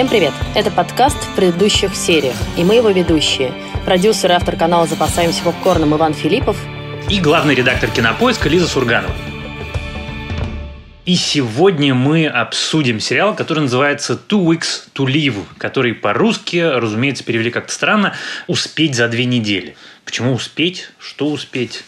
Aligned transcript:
Всем 0.00 0.08
привет! 0.08 0.32
Это 0.54 0.70
подкаст 0.70 1.18
в 1.18 1.36
предыдущих 1.36 1.94
сериях, 1.94 2.34
и 2.56 2.64
мы 2.64 2.76
его 2.76 2.88
ведущие. 2.88 3.52
Продюсер 3.84 4.30
и 4.30 4.32
автор 4.32 4.56
канала 4.56 4.86
«Запасаемся 4.86 5.42
попкорном» 5.42 5.94
Иван 5.94 6.14
Филиппов 6.14 6.56
и 7.10 7.20
главный 7.20 7.54
редактор 7.54 7.90
«Кинопоиска» 7.90 8.48
Лиза 8.48 8.66
Сурганова. 8.66 9.12
И 11.04 11.16
сегодня 11.16 11.94
мы 11.94 12.26
обсудим 12.28 12.98
сериал, 12.98 13.36
который 13.36 13.58
называется 13.58 14.14
«Two 14.14 14.46
Weeks 14.46 14.88
to 14.94 15.04
Live», 15.04 15.36
который 15.58 15.92
по-русски, 15.92 16.56
разумеется, 16.56 17.22
перевели 17.22 17.50
как-то 17.50 17.74
странно 17.74 18.14
«Успеть 18.46 18.94
за 18.94 19.06
две 19.06 19.26
недели». 19.26 19.76
Почему 20.06 20.32
успеть? 20.32 20.88
Что 20.98 21.26
успеть? 21.26 21.84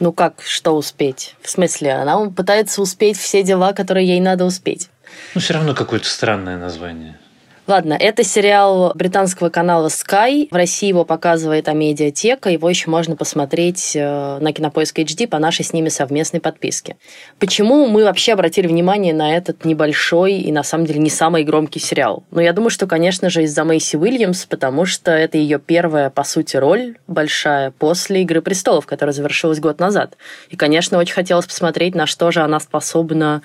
Ну 0.00 0.12
как, 0.12 0.42
что 0.44 0.72
успеть? 0.72 1.34
В 1.40 1.48
смысле, 1.48 1.94
она 1.94 2.28
пытается 2.28 2.82
успеть 2.82 3.16
все 3.16 3.42
дела, 3.42 3.72
которые 3.72 4.06
ей 4.06 4.20
надо 4.20 4.44
успеть. 4.44 4.90
Ну, 5.34 5.40
все 5.40 5.54
равно 5.54 5.72
какое-то 5.72 6.10
странное 6.10 6.58
название. 6.58 7.18
Ладно, 7.66 7.96
это 7.98 8.24
сериал 8.24 8.92
британского 8.94 9.48
канала 9.48 9.88
Sky. 9.88 10.48
В 10.50 10.54
России 10.54 10.88
его 10.88 11.06
показывает 11.06 11.66
Амедиатека. 11.66 12.50
Его 12.50 12.68
еще 12.68 12.90
можно 12.90 13.16
посмотреть 13.16 13.96
э, 13.96 14.38
на 14.38 14.52
Кинопоиск 14.52 14.98
HD 14.98 15.26
по 15.26 15.38
нашей 15.38 15.64
с 15.64 15.72
ними 15.72 15.88
совместной 15.88 16.40
подписке. 16.40 16.98
Почему 17.38 17.86
мы 17.86 18.04
вообще 18.04 18.34
обратили 18.34 18.66
внимание 18.66 19.14
на 19.14 19.34
этот 19.34 19.64
небольшой 19.64 20.34
и, 20.34 20.52
на 20.52 20.62
самом 20.62 20.84
деле, 20.84 21.00
не 21.00 21.08
самый 21.08 21.42
громкий 21.42 21.80
сериал? 21.80 22.22
Ну, 22.30 22.42
я 22.42 22.52
думаю, 22.52 22.68
что, 22.68 22.86
конечно 22.86 23.30
же, 23.30 23.44
из-за 23.44 23.64
Мэйси 23.64 23.96
Уильямс, 23.96 24.44
потому 24.44 24.84
что 24.84 25.12
это 25.12 25.38
ее 25.38 25.58
первая, 25.58 26.10
по 26.10 26.22
сути, 26.22 26.58
роль 26.58 26.98
большая 27.06 27.70
после 27.70 28.20
«Игры 28.20 28.42
престолов», 28.42 28.84
которая 28.84 29.14
завершилась 29.14 29.58
год 29.58 29.80
назад. 29.80 30.18
И, 30.50 30.56
конечно, 30.56 30.98
очень 30.98 31.14
хотелось 31.14 31.46
посмотреть, 31.46 31.94
на 31.94 32.04
что 32.04 32.30
же 32.30 32.42
она 32.42 32.60
способна 32.60 33.40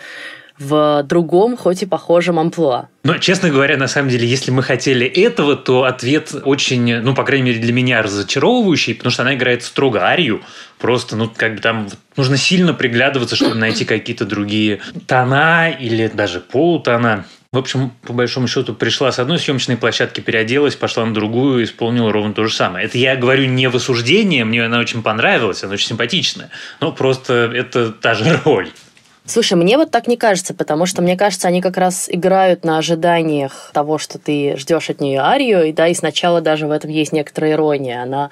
в 0.60 1.04
другом, 1.04 1.56
хоть 1.56 1.84
и 1.84 1.86
похожем 1.86 2.38
амплуа. 2.38 2.90
Но, 3.04 3.18
честно 3.18 3.50
говоря, 3.50 3.78
на 3.78 3.88
самом 3.88 4.10
деле, 4.10 4.28
если 4.28 4.52
мы 4.52 4.62
хотели 4.62 5.08
этого, 5.08 5.56
то 5.56 5.86
ответ 5.86 6.36
очень, 6.44 6.98
ну, 6.98 7.16
по 7.16 7.24
крайней 7.24 7.46
мере, 7.46 7.60
для 7.60 7.72
меня 7.72 8.02
разочаровывающий, 8.02 8.94
потому 8.94 9.12
что 9.12 9.24
она 9.24 9.36
играет 9.36 9.64
строго 9.64 10.02
арию. 10.04 10.42
Просто, 10.78 11.16
ну, 11.16 11.32
как 11.34 11.56
бы 11.56 11.62
там 11.62 11.88
нужно 12.18 12.36
сильно 12.36 12.74
приглядываться, 12.74 13.38
чтобы 13.38 13.56
найти 13.56 13.86
какие-то 13.86 14.26
другие 14.26 14.82
тона 15.08 15.70
или 15.70 16.08
даже 16.08 16.42
полутона. 16.42 17.26
В 17.52 17.58
общем, 17.58 17.92
по 18.04 18.14
большому 18.14 18.48
счету, 18.48 18.76
пришла 18.76 19.12
с 19.12 19.18
одной 19.18 19.40
съемочной 19.40 19.76
площадки, 19.76 20.20
переоделась, 20.20 20.76
пошла 20.76 21.04
на 21.06 21.16
другую, 21.16 21.64
исполнила 21.64 22.12
ровно 22.12 22.34
то 22.34 22.46
же 22.46 22.54
самое. 22.54 22.86
Это 22.86 23.00
я 23.00 23.16
говорю 23.16 23.46
не 23.46 23.68
в 23.70 23.76
осуждении, 23.76 24.44
мне 24.44 24.64
она 24.64 24.78
очень 24.78 25.02
понравилась, 25.02 25.64
она 25.64 25.74
очень 25.74 25.88
симпатичная. 25.88 26.52
Но 26.80 26.92
просто 26.92 27.52
это 27.52 27.92
та 27.92 28.14
же 28.14 28.40
роль. 28.46 28.70
Слушай, 29.30 29.60
мне 29.60 29.78
вот 29.78 29.92
так 29.92 30.08
не 30.08 30.18
кажется, 30.18 30.56
потому 30.56 30.88
что, 30.88 31.04
мне 31.04 31.16
кажется, 31.16 31.48
они 31.48 31.62
как 31.62 31.78
раз 31.78 32.10
играют 32.12 32.66
на 32.66 32.80
ожиданиях 32.80 33.70
того, 33.76 34.00
что 34.00 34.18
ты 34.18 34.58
ждешь 34.58 34.90
от 34.90 35.02
нее 35.02 35.20
арию, 35.20 35.66
и 35.66 35.72
да, 35.72 35.88
и 35.88 35.94
сначала 35.94 36.42
даже 36.42 36.66
в 36.66 36.72
этом 36.72 36.90
есть 36.90 37.12
некоторая 37.14 37.52
ирония. 37.52 38.02
Она 38.02 38.32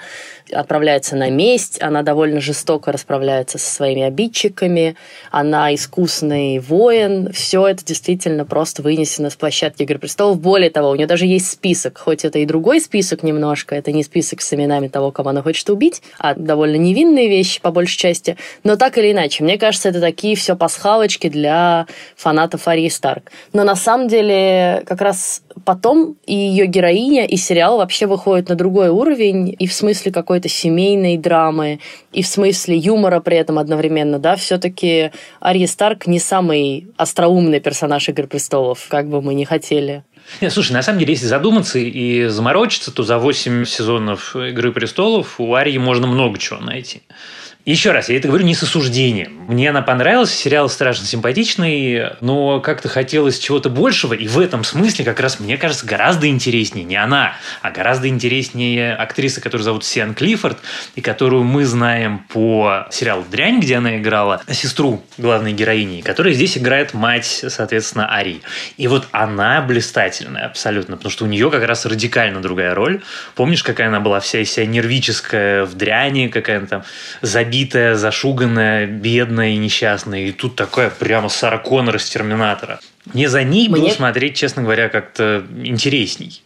отправляется 0.52 1.16
на 1.16 1.30
месть, 1.30 1.80
она 1.84 2.02
довольно 2.02 2.42
жестоко 2.42 2.92
расправляется 2.92 3.60
со 3.60 3.70
своими 3.70 4.02
обидчиками, 4.02 4.96
она 5.30 5.76
искусный 5.76 6.58
воин. 6.58 7.32
Все 7.32 7.68
это 7.68 7.86
действительно 7.86 8.44
просто 8.44 8.82
вынесено 8.82 9.30
с 9.30 9.36
площадки 9.36 9.84
«Игры 9.84 10.00
престолов». 10.00 10.40
Более 10.40 10.72
того, 10.72 10.90
у 10.90 10.96
нее 10.96 11.06
даже 11.06 11.28
есть 11.28 11.52
список, 11.52 12.00
хоть 12.00 12.26
это 12.26 12.40
и 12.40 12.46
другой 12.48 12.82
список 12.82 13.22
немножко, 13.22 13.76
это 13.76 13.92
не 13.92 14.02
список 14.02 14.42
с 14.42 14.52
именами 14.52 14.88
того, 14.88 15.12
кого 15.12 15.30
она 15.30 15.44
хочет 15.44 15.70
убить, 15.70 16.02
а 16.18 16.34
довольно 16.34 16.78
невинные 16.78 17.30
вещи 17.30 17.62
по 17.62 17.70
большей 17.70 18.00
части. 18.00 18.36
Но 18.64 18.78
так 18.78 18.98
или 18.98 19.12
иначе, 19.12 19.44
мне 19.44 19.60
кажется, 19.60 19.90
это 19.90 20.02
такие 20.02 20.36
все 20.36 20.56
пасхалочки 20.88 21.28
для 21.28 21.86
фанатов 22.16 22.68
Арии 22.68 22.88
Старк. 22.88 23.32
Но 23.52 23.64
на 23.64 23.76
самом 23.76 24.08
деле 24.08 24.84
как 24.86 25.02
раз 25.02 25.42
потом 25.66 26.16
и 26.26 26.34
ее 26.34 26.66
героиня, 26.66 27.26
и 27.26 27.36
сериал 27.36 27.78
вообще 27.78 28.06
выходят 28.08 28.48
на 28.48 28.56
другой 28.56 28.90
уровень, 28.90 29.54
и 29.60 29.68
в 29.68 29.74
смысле 29.74 30.12
какой-то 30.14 30.48
семейной 30.48 31.18
драмы, 31.18 31.80
и 32.14 32.22
в 32.22 32.28
смысле 32.28 32.78
юмора 32.78 33.20
при 33.20 33.38
этом 33.38 33.60
одновременно, 33.60 34.18
да, 34.18 34.36
все-таки 34.36 35.12
Ария 35.44 35.68
Старк 35.68 36.08
не 36.08 36.20
самый 36.20 36.88
остроумный 36.96 37.60
персонаж 37.60 38.08
«Игры 38.08 38.28
престолов», 38.28 38.88
как 38.88 39.10
бы 39.10 39.22
мы 39.22 39.34
ни 39.34 39.44
хотели. 39.44 40.04
Нет, 40.42 40.54
слушай, 40.54 40.72
на 40.72 40.82
самом 40.82 41.00
деле, 41.00 41.14
если 41.14 41.26
задуматься 41.26 41.80
и 41.80 42.28
заморочиться, 42.28 42.94
то 42.94 43.04
за 43.04 43.18
8 43.18 43.66
сезонов 43.66 44.36
«Игры 44.36 44.72
престолов» 44.72 45.40
у 45.40 45.54
Арии 45.54 45.78
можно 45.78 46.08
много 46.08 46.38
чего 46.38 46.60
найти. 46.60 47.02
Еще 47.68 47.92
раз, 47.92 48.08
я 48.08 48.16
это 48.16 48.30
говорю 48.30 48.46
не 48.46 48.56
с 48.56 48.64
осуждением. 48.64 49.44
Мне 49.50 49.72
она 49.72 49.82
понравилась, 49.82 50.34
сериал 50.34 50.70
страшно 50.70 51.06
симпатичный, 51.06 52.12
но 52.22 52.62
как-то 52.62 52.88
хотелось 52.88 53.40
чего-то 53.40 53.70
большего, 53.70 54.14
и 54.14 54.26
в 54.26 54.40
этом 54.40 54.64
смысле 54.64 55.04
как 55.04 55.20
раз, 55.20 55.42
мне 55.42 55.58
кажется, 55.58 55.86
гораздо 55.86 56.30
интереснее 56.30 56.86
не 56.86 56.96
она, 56.96 57.34
а 57.62 57.72
гораздо 57.72 58.08
интереснее 58.08 58.96
актриса, 58.96 59.42
которую 59.42 59.66
зовут 59.66 59.84
Сиан 59.84 60.14
Клиффорд, 60.14 60.58
и 60.96 61.02
которую 61.02 61.44
мы 61.44 61.66
знаем 61.66 62.20
по 62.30 62.88
сериалу 62.90 63.26
«Дрянь», 63.30 63.60
где 63.60 63.76
она 63.76 63.98
играла 63.98 64.42
сестру 64.50 65.04
главной 65.18 65.52
героини, 65.52 66.00
которая 66.00 66.34
здесь 66.34 66.58
играет 66.58 66.94
мать, 66.94 67.44
соответственно, 67.50 68.08
Ари. 68.16 68.44
И 68.78 68.88
вот 68.88 69.10
она 69.12 69.62
блистательная 69.62 70.46
абсолютно, 70.46 70.96
потому 70.96 71.12
что 71.12 71.26
у 71.26 71.28
нее 71.28 71.52
как 71.52 71.66
раз 71.66 71.86
радикально 71.86 72.42
другая 72.42 72.74
роль. 72.74 73.02
Помнишь, 73.36 73.62
какая 73.62 73.90
она 73.90 74.00
была 74.00 74.22
вся 74.22 74.40
из 74.40 74.54
себя 74.54 74.66
нервическая 74.66 75.66
в 75.66 75.76
«Дряни», 75.76 76.30
какая 76.30 76.60
она 76.60 76.68
там 76.68 76.84
забитая 77.22 77.57
избитая, 77.58 77.96
зашуганная, 77.96 78.86
бедная 78.86 79.50
и 79.50 79.58
несчастная. 79.58 80.22
И 80.22 80.32
тут 80.32 80.56
такая 80.56 80.90
прямо 80.90 81.30
Сара 81.30 81.58
Коннор 81.58 81.96
из 81.96 82.10
«Терминатора». 82.10 82.80
Мне 83.14 83.30
за 83.30 83.44
ней 83.44 83.70
Мне... 83.70 83.82
было 83.82 83.90
смотреть, 83.90 84.36
честно 84.36 84.64
говоря, 84.64 84.90
как-то 84.90 85.46
интересней. 85.64 86.42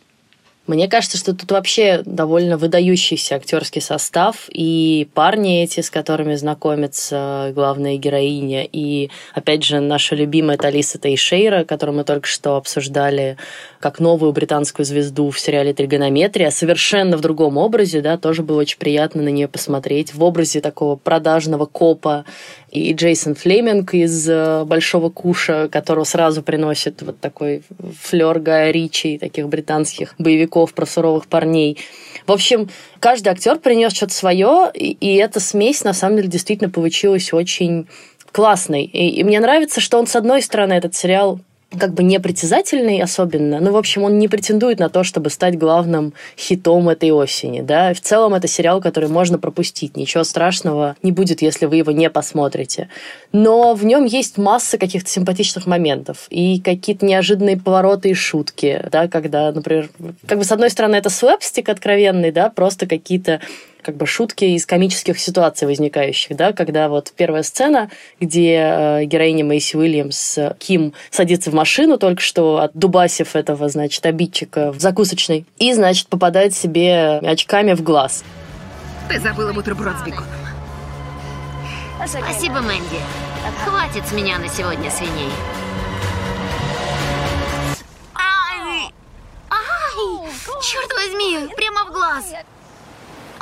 Мне 0.68 0.88
кажется, 0.88 1.18
что 1.18 1.34
тут 1.34 1.52
вообще 1.52 2.04
довольно 2.06 2.56
выдающийся 2.56 3.36
актерский 3.36 3.82
состав, 3.82 4.46
и 4.50 5.08
парни 5.16 5.64
эти, 5.64 5.80
с 5.80 5.90
которыми 5.90 6.36
знакомится 6.36 7.52
главная 7.56 7.98
героиня, 7.98 8.68
и, 8.72 9.10
опять 9.34 9.64
же, 9.64 9.80
наша 9.80 10.16
любимая 10.16 10.58
Талиса 10.58 11.00
Тейшейра, 11.00 11.64
которую 11.64 11.98
мы 11.98 12.04
только 12.04 12.28
что 12.28 12.58
обсуждали 12.58 13.38
как 13.80 14.00
новую 14.00 14.34
британскую 14.34 14.86
звезду 14.86 15.32
в 15.32 15.40
сериале 15.40 15.74
«Тригонометрия», 15.74 16.52
совершенно 16.52 17.18
в 17.18 17.22
другом 17.22 17.58
образе, 17.58 18.02
да, 18.02 18.18
тоже 18.18 18.44
было 18.44 18.62
очень 18.62 18.78
приятно 18.78 19.24
на 19.24 19.30
нее 19.30 19.48
посмотреть, 19.48 20.14
в 20.14 20.24
образе 20.24 20.62
такого 20.62 20.96
продажного 20.96 21.66
копа, 21.66 22.24
и 22.72 22.94
Джейсон 22.94 23.36
Флеминг 23.36 23.94
из 23.94 24.30
э, 24.30 24.64
«Большого 24.64 25.10
куша», 25.10 25.68
которого 25.70 26.06
сразу 26.06 26.42
приносит 26.42 27.02
вот 27.02 27.20
такой 27.20 27.64
флер 28.02 28.40
Гая 28.40 28.72
Ричи, 28.72 29.18
таких 29.18 29.50
британских 29.50 30.16
боевиков 30.18 30.74
про 30.74 30.86
суровых 30.86 31.28
парней. 31.28 31.78
В 32.26 32.32
общем, 32.32 32.70
каждый 33.02 33.30
актер 33.30 33.60
принес 33.60 33.94
что-то 33.94 34.14
свое, 34.14 34.72
и, 34.74 34.92
и 34.92 35.16
эта 35.16 35.42
смесь, 35.42 35.84
на 35.84 35.94
самом 35.94 36.18
деле, 36.18 36.30
действительно 36.30 36.70
получилась 36.70 37.34
очень 37.34 37.88
классной. 38.32 38.86
И, 38.86 39.10
и 39.10 39.24
мне 39.26 39.42
нравится, 39.42 39.82
что 39.82 40.00
он, 40.00 40.08
с 40.08 40.16
одной 40.16 40.42
стороны, 40.42 40.74
этот 40.74 40.96
сериал 40.96 41.42
как 41.78 41.94
бы 41.94 42.04
непритязательный 42.04 43.02
особенно. 43.02 43.60
Ну, 43.60 43.72
в 43.72 43.78
общем, 43.78 44.04
он 44.04 44.20
не 44.20 44.28
претендует 44.28 44.80
на 44.80 44.90
то, 44.90 45.04
чтобы 45.04 45.30
стать 45.30 45.58
главным 45.58 46.14
хитом 46.38 46.90
этой 46.90 47.12
осени, 47.12 47.62
да. 47.62 47.94
В 47.94 48.02
целом 48.02 48.34
это 48.34 48.48
сериал, 48.48 48.82
который 48.82 49.10
можно 49.10 49.38
пропустить. 49.38 49.96
Ничего 49.96 50.24
страшного 50.24 50.96
не 51.02 51.12
будет, 51.12 51.42
если 51.42 51.66
вы 51.66 51.78
его 51.78 51.92
не 51.92 52.10
посмотрите. 52.10 52.90
Но 53.32 53.74
в 53.74 53.86
нем 53.86 54.06
есть 54.06 54.38
масса 54.38 54.78
каких-то 54.78 55.10
симпатичных 55.10 55.66
моментов 55.66 56.28
и 56.30 56.60
какие-то 56.60 57.06
неожиданные 57.06 57.58
повороты 57.58 58.10
и 58.10 58.14
шутки, 58.14 58.84
да, 58.92 59.08
когда, 59.08 59.52
например, 59.52 59.90
как 60.28 60.38
бы 60.38 60.44
с 60.44 60.52
одной 60.52 60.70
стороны 60.70 60.96
это 60.96 61.10
слэпстик 61.10 61.70
откровенный, 61.70 62.32
да, 62.32 62.50
просто 62.50 62.88
какие-то 62.88 63.40
как 63.82 63.96
бы 63.96 64.06
шутки 64.06 64.46
из 64.46 64.66
комических 64.66 65.20
ситуаций 65.20 65.68
возникающих, 65.68 66.36
да, 66.36 66.54
когда 66.54 66.90
вот 66.90 67.12
первая 67.16 67.44
сцена, 67.44 67.90
где 68.20 68.56
э, 68.56 69.06
героиня 69.06 69.44
Мэйси 69.46 69.76
Уильямс 69.76 70.38
Ким 70.60 70.94
садится 71.10 71.52
в 71.52 71.54
машину 71.54 71.98
только 71.98 72.22
что 72.22 72.60
от 72.60 72.72
дубасев 72.74 73.36
этого, 73.36 73.70
значит, 73.70 74.06
обидчика 74.06 74.72
в 74.72 74.80
закусочной 74.80 75.46
и, 75.58 75.74
значит, 75.74 76.08
попадает 76.08 76.54
себе 76.54 77.20
очками 77.20 77.74
в 77.74 77.84
глаз. 77.84 78.24
Ты 79.10 79.20
забыла 79.20 79.54
бутерброд 79.54 79.96
с 79.98 80.06
беконом. 80.06 80.30
Спасибо, 82.08 82.62
Мэнди. 82.62 83.00
Хватит 83.64 84.08
с 84.08 84.12
меня 84.12 84.40
на 84.40 84.48
сегодня 84.48 84.90
свиней. 84.90 85.30
Ай! 88.16 88.92
Ай! 89.50 90.32
Черт 90.62 90.92
возьми, 90.94 91.48
прямо 91.56 91.86
в 91.86 91.94
глаз. 91.94 92.34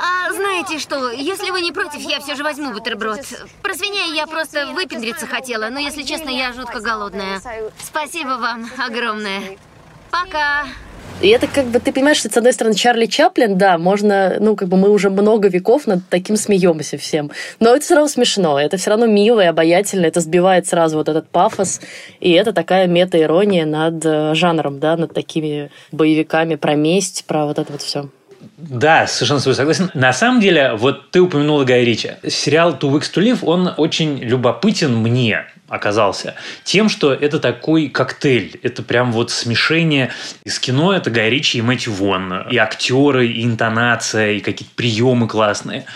А 0.02 0.32
знаете 0.32 0.78
что, 0.78 1.10
если 1.10 1.50
вы 1.50 1.60
не 1.60 1.72
против, 1.72 2.00
я 2.00 2.20
все 2.20 2.34
же 2.34 2.42
возьму 2.42 2.72
бутерброд. 2.72 3.20
Про 3.62 3.74
свиней 3.74 4.16
я 4.16 4.26
просто 4.26 4.72
выпендриться 4.72 5.26
хотела, 5.26 5.68
но 5.68 5.78
если 5.78 6.02
честно, 6.02 6.30
я 6.30 6.52
жутко 6.54 6.80
голодная. 6.80 7.40
Спасибо 7.78 8.38
вам 8.40 8.70
огромное. 8.78 9.58
Пока. 10.10 10.64
И 11.20 11.28
это 11.28 11.46
как 11.46 11.66
бы, 11.66 11.80
ты 11.80 11.92
понимаешь, 11.92 12.16
что, 12.16 12.30
с 12.30 12.36
одной 12.38 12.54
стороны, 12.54 12.74
Чарли 12.74 13.04
Чаплин, 13.04 13.58
да, 13.58 13.76
можно, 13.76 14.36
ну, 14.40 14.56
как 14.56 14.68
бы 14.68 14.78
мы 14.78 14.88
уже 14.88 15.10
много 15.10 15.48
веков 15.48 15.86
над 15.86 16.00
таким 16.08 16.36
смеемся 16.36 16.96
всем. 16.96 17.30
Но 17.58 17.74
это 17.74 17.84
все 17.84 17.94
равно 17.94 18.08
смешно, 18.08 18.58
это 18.58 18.78
все 18.78 18.90
равно 18.90 19.04
мило 19.04 19.40
и 19.40 19.44
обаятельно, 19.46 20.06
это 20.06 20.20
сбивает 20.20 20.66
сразу 20.66 20.96
вот 20.96 21.10
этот 21.10 21.28
пафос, 21.28 21.82
и 22.20 22.32
это 22.32 22.54
такая 22.54 22.86
мета-ирония 22.86 23.66
над 23.66 24.02
э, 24.06 24.34
жанром, 24.34 24.80
да, 24.80 24.96
над 24.96 25.12
такими 25.12 25.70
боевиками 25.92 26.54
про 26.54 26.74
месть, 26.74 27.26
про 27.26 27.44
вот 27.44 27.58
это 27.58 27.70
вот 27.70 27.82
все. 27.82 28.08
Да, 28.68 29.06
совершенно 29.06 29.40
с 29.40 29.44
тобой 29.44 29.54
согласен. 29.54 29.90
На 29.94 30.12
самом 30.12 30.40
деле, 30.40 30.74
вот 30.74 31.10
ты 31.10 31.20
упомянула 31.20 31.64
Гай 31.64 31.84
Ричи. 31.84 32.12
Сериал 32.28 32.72
«Two 32.74 32.92
Weeks 32.92 33.10
to 33.14 33.22
Live», 33.22 33.38
он 33.42 33.72
очень 33.76 34.18
любопытен 34.18 34.96
мне 34.96 35.46
оказался 35.70 36.34
тем, 36.64 36.88
что 36.88 37.14
это 37.14 37.38
такой 37.38 37.88
коктейль. 37.88 38.58
Это 38.62 38.82
прям 38.82 39.12
вот 39.12 39.30
смешение 39.30 40.10
из 40.44 40.58
кино. 40.58 40.92
Это 40.92 41.10
Гай 41.10 41.30
Ричи 41.30 41.58
и 41.58 41.62
Мэтью 41.62 41.92
Вон. 41.92 42.48
И 42.50 42.56
актеры, 42.56 43.28
и 43.28 43.44
интонация, 43.44 44.32
и 44.32 44.40
какие-то 44.40 44.74
приемы 44.74 45.28
классные. 45.28 45.86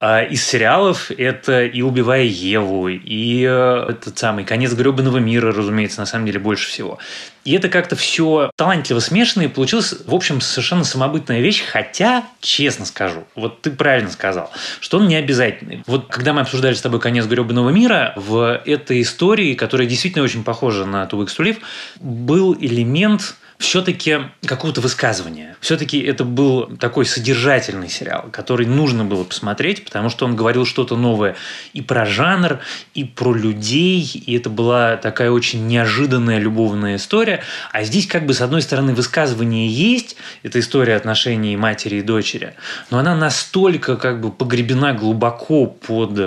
А 0.00 0.22
из 0.22 0.46
сериалов 0.46 1.10
это 1.10 1.64
и 1.64 1.82
«Убивая 1.82 2.22
Еву», 2.22 2.88
и 2.88 3.44
э, 3.44 3.86
этот 3.88 4.16
самый 4.16 4.44
«Конец 4.44 4.72
гребаного 4.72 5.18
мира», 5.18 5.52
разумеется, 5.52 6.00
на 6.00 6.06
самом 6.06 6.26
деле 6.26 6.38
больше 6.38 6.68
всего. 6.68 7.00
И 7.44 7.52
это 7.52 7.68
как-то 7.68 7.96
все 7.96 8.50
талантливо 8.56 9.00
смешано, 9.00 9.42
и 9.42 9.48
получилась, 9.48 9.94
в 10.06 10.14
общем, 10.14 10.40
совершенно 10.40 10.84
самобытная 10.84 11.40
вещь, 11.40 11.62
хотя, 11.64 12.13
честно 12.40 12.84
скажу, 12.84 13.24
вот 13.34 13.62
ты 13.62 13.70
правильно 13.70 14.10
сказал, 14.10 14.50
что 14.80 14.98
он 14.98 15.08
не 15.08 15.16
обязательный. 15.16 15.82
Вот 15.86 16.08
когда 16.08 16.32
мы 16.32 16.42
обсуждали 16.42 16.74
с 16.74 16.80
тобой 16.80 17.00
«Конец 17.00 17.26
гребаного 17.26 17.70
мира», 17.70 18.12
в 18.16 18.60
этой 18.64 19.02
истории, 19.02 19.54
которая 19.54 19.86
действительно 19.86 20.24
очень 20.24 20.44
похожа 20.44 20.84
на 20.84 21.04
«Two 21.04 21.24
Weeks 21.24 21.36
to 21.36 21.44
Live», 21.44 21.58
был 22.00 22.56
элемент 22.58 23.36
все-таки 23.64 24.18
какого-то 24.46 24.80
высказывания. 24.80 25.56
Все-таки 25.60 25.98
это 25.98 26.24
был 26.24 26.66
такой 26.78 27.06
содержательный 27.06 27.88
сериал, 27.88 28.28
который 28.30 28.66
нужно 28.66 29.04
было 29.04 29.24
посмотреть, 29.24 29.84
потому 29.84 30.10
что 30.10 30.26
он 30.26 30.36
говорил 30.36 30.66
что-то 30.66 30.96
новое 30.96 31.36
и 31.72 31.80
про 31.80 32.04
жанр, 32.04 32.60
и 32.94 33.04
про 33.04 33.34
людей, 33.34 34.02
и 34.02 34.36
это 34.36 34.50
была 34.50 34.96
такая 34.96 35.30
очень 35.30 35.66
неожиданная 35.66 36.38
любовная 36.38 36.96
история. 36.96 37.42
А 37.72 37.82
здесь 37.84 38.06
как 38.06 38.26
бы 38.26 38.34
с 38.34 38.40
одной 38.40 38.62
стороны 38.62 38.94
высказывание 38.94 39.68
есть, 39.68 40.16
это 40.42 40.60
история 40.60 40.96
отношений 40.96 41.56
матери 41.56 41.96
и 41.96 42.02
дочери, 42.02 42.54
но 42.90 42.98
она 42.98 43.16
настолько 43.16 43.96
как 43.96 44.20
бы 44.20 44.30
погребена 44.30 44.92
глубоко 44.92 45.66
под 45.66 46.18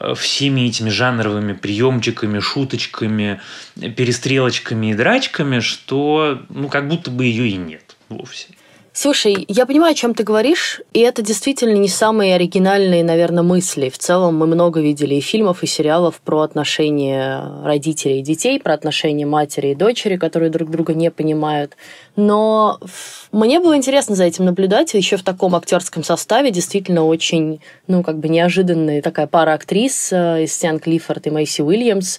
э, 0.00 0.14
всеми 0.14 0.62
этими 0.62 0.88
жанровыми 0.88 1.52
приемчиками, 1.52 2.38
шуточками, 2.38 3.40
перестрелочками 3.74 4.92
и 4.92 4.94
драчками, 4.94 5.60
что 5.60 6.42
ну, 6.48 6.68
как 6.68 6.85
будто 6.88 7.10
бы 7.10 7.24
ее 7.24 7.48
и 7.48 7.56
нет 7.56 7.96
вовсе. 8.08 8.48
Слушай, 8.98 9.44
я 9.48 9.66
понимаю, 9.66 9.92
о 9.92 9.94
чем 9.94 10.14
ты 10.14 10.24
говоришь, 10.24 10.80
и 10.94 11.00
это 11.00 11.20
действительно 11.20 11.76
не 11.76 11.86
самые 11.86 12.34
оригинальные, 12.34 13.04
наверное, 13.04 13.42
мысли. 13.42 13.90
В 13.90 13.98
целом 13.98 14.38
мы 14.38 14.46
много 14.46 14.80
видели 14.80 15.16
и 15.16 15.20
фильмов, 15.20 15.62
и 15.62 15.66
сериалов 15.66 16.18
про 16.22 16.40
отношения 16.40 17.42
родителей 17.62 18.20
и 18.20 18.22
детей, 18.22 18.58
про 18.58 18.72
отношения 18.72 19.26
матери 19.26 19.72
и 19.72 19.74
дочери, 19.74 20.16
которые 20.16 20.48
друг 20.48 20.70
друга 20.70 20.94
не 20.94 21.10
понимают. 21.10 21.76
Но 22.16 22.80
мне 23.32 23.60
было 23.60 23.76
интересно 23.76 24.16
за 24.16 24.24
этим 24.24 24.46
наблюдать, 24.46 24.94
еще 24.94 25.18
в 25.18 25.22
таком 25.22 25.54
актерском 25.54 26.02
составе 26.02 26.50
действительно 26.50 27.04
очень, 27.04 27.60
ну, 27.88 28.02
как 28.02 28.18
бы 28.18 28.30
неожиданная 28.30 29.02
такая 29.02 29.26
пара 29.26 29.52
актрис 29.52 30.10
э, 30.10 30.44
из 30.44 30.54
Стян 30.54 30.78
Клиффорд 30.78 31.26
и 31.26 31.30
Мэйси 31.30 31.60
Уильямс, 31.60 32.18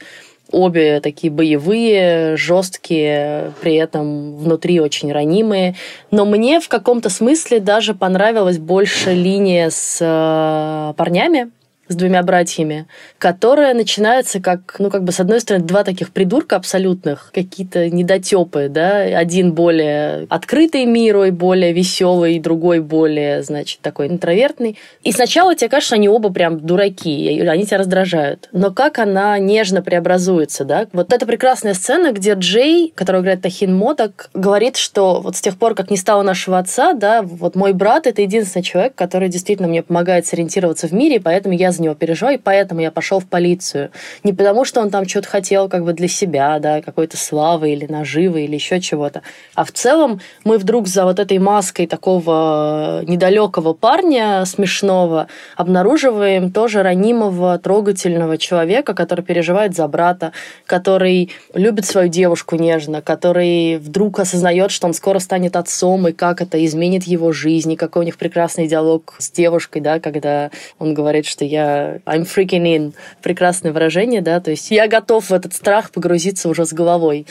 Обе 0.51 1.01
такие 1.01 1.31
боевые, 1.31 2.37
жесткие, 2.37 3.51
при 3.61 3.75
этом 3.75 4.37
внутри 4.37 4.79
очень 4.79 5.11
ранимые. 5.11 5.75
Но 6.09 6.25
мне 6.25 6.61
в 6.61 6.69
каком-то 6.69 7.09
смысле 7.09 7.59
даже 7.59 7.93
понравилась 7.93 8.57
больше 8.57 9.13
линия 9.13 9.69
с 9.69 9.99
э, 9.99 10.93
парнями, 10.95 11.51
с 11.87 11.95
двумя 11.95 12.23
братьями, 12.23 12.87
которая 13.17 13.73
начинается 13.73 14.39
как, 14.39 14.75
ну, 14.79 14.89
как 14.89 15.03
бы, 15.03 15.11
с 15.11 15.19
одной 15.19 15.39
стороны, 15.39 15.65
два 15.65 15.83
таких 15.83 16.11
придурка 16.11 16.55
абсолютных, 16.55 17.31
какие-то 17.33 17.89
недотепы, 17.89 18.67
да, 18.69 18.97
один 18.99 19.53
более 19.53 20.27
открытый 20.29 20.85
миру 20.85 21.23
и 21.23 21.31
более 21.31 21.73
веселый, 21.73 22.39
другой 22.39 22.79
более, 22.79 23.43
значит, 23.43 23.79
такой 23.81 24.07
интровертный. 24.07 24.77
И 25.03 25.11
сначала 25.11 25.55
тебе 25.55 25.69
кажется, 25.69 25.95
они 25.95 26.09
оба 26.09 26.31
прям 26.31 26.59
дураки, 26.59 27.39
они 27.41 27.65
тебя 27.65 27.79
раздражают. 27.79 28.49
Но 28.51 28.71
как 28.71 28.99
она 28.99 29.37
нежно 29.39 29.81
преобразуется, 29.81 30.65
да? 30.65 30.87
Вот 30.93 31.13
эта 31.13 31.25
прекрасная 31.25 31.73
сцена, 31.73 32.11
где 32.11 32.33
Джей, 32.33 32.91
который 32.95 33.21
играет 33.21 33.41
Тахин 33.41 33.75
Моток, 33.75 34.29
говорит, 34.33 34.77
что 34.77 35.21
вот 35.21 35.35
с 35.35 35.41
тех 35.41 35.57
пор, 35.57 35.75
как 35.75 35.89
не 35.89 35.97
стало 35.97 36.23
нашего 36.23 36.57
отца, 36.57 36.93
да, 36.93 37.21
вот 37.21 37.55
мой 37.55 37.73
брат— 37.73 38.07
это 38.07 38.21
единственный 38.21 38.63
человек, 38.63 38.95
который 38.95 39.29
действительно 39.29 39.67
мне 39.67 39.83
помогает 39.83 40.25
сориентироваться 40.25 40.87
в 40.87 40.93
мире, 40.93 41.19
поэтому 41.19 41.55
я 41.55 41.71
за 41.77 41.83
него 41.83 41.95
переживаю, 41.95 42.37
и 42.37 42.41
поэтому 42.41 42.81
я 42.81 42.91
пошел 42.91 43.19
в 43.19 43.27
полицию. 43.27 43.91
Не 44.23 44.33
потому, 44.33 44.65
что 44.65 44.81
он 44.81 44.89
там 44.89 45.07
что-то 45.07 45.29
хотел 45.29 45.69
как 45.69 45.85
бы 45.85 45.93
для 45.93 46.07
себя, 46.07 46.59
да, 46.59 46.81
какой-то 46.81 47.17
славы 47.17 47.71
или 47.71 47.85
наживы 47.85 48.41
или 48.41 48.55
еще 48.55 48.81
чего-то. 48.81 49.21
А 49.55 49.63
в 49.63 49.71
целом 49.71 50.19
мы 50.43 50.57
вдруг 50.57 50.87
за 50.87 51.05
вот 51.05 51.19
этой 51.19 51.39
маской 51.39 51.87
такого 51.87 53.03
недалекого 53.07 53.73
парня 53.73 54.43
смешного 54.45 55.27
обнаруживаем 55.55 56.51
тоже 56.51 56.83
ранимого, 56.83 57.57
трогательного 57.59 58.37
человека, 58.37 58.93
который 58.93 59.23
переживает 59.23 59.75
за 59.75 59.87
брата, 59.87 60.31
который 60.65 61.31
любит 61.53 61.85
свою 61.85 62.09
девушку 62.09 62.55
нежно, 62.55 63.01
который 63.01 63.77
вдруг 63.77 64.19
осознает, 64.19 64.71
что 64.71 64.87
он 64.87 64.93
скоро 64.93 65.19
станет 65.19 65.55
отцом, 65.55 66.07
и 66.07 66.11
как 66.11 66.41
это 66.41 66.63
изменит 66.65 67.03
его 67.03 67.31
жизнь, 67.31 67.71
и 67.71 67.75
какой 67.75 68.01
у 68.01 68.05
них 68.05 68.17
прекрасный 68.17 68.67
диалог 68.67 69.15
с 69.19 69.31
девушкой, 69.31 69.81
да, 69.81 69.99
когда 69.99 70.51
он 70.79 70.93
говорит, 70.93 71.25
что 71.25 71.45
я 71.45 71.66
I'm 72.05 72.23
freaking 72.23 72.63
in. 72.63 72.93
Прекрасное 73.21 73.71
выражение, 73.71 74.21
да, 74.21 74.39
то 74.39 74.51
есть 74.51 74.71
я 74.71 74.87
готов 74.87 75.29
в 75.29 75.33
этот 75.33 75.53
страх 75.53 75.91
погрузиться 75.91 76.49
уже 76.49 76.65
с 76.65 76.73
головой. 76.73 77.25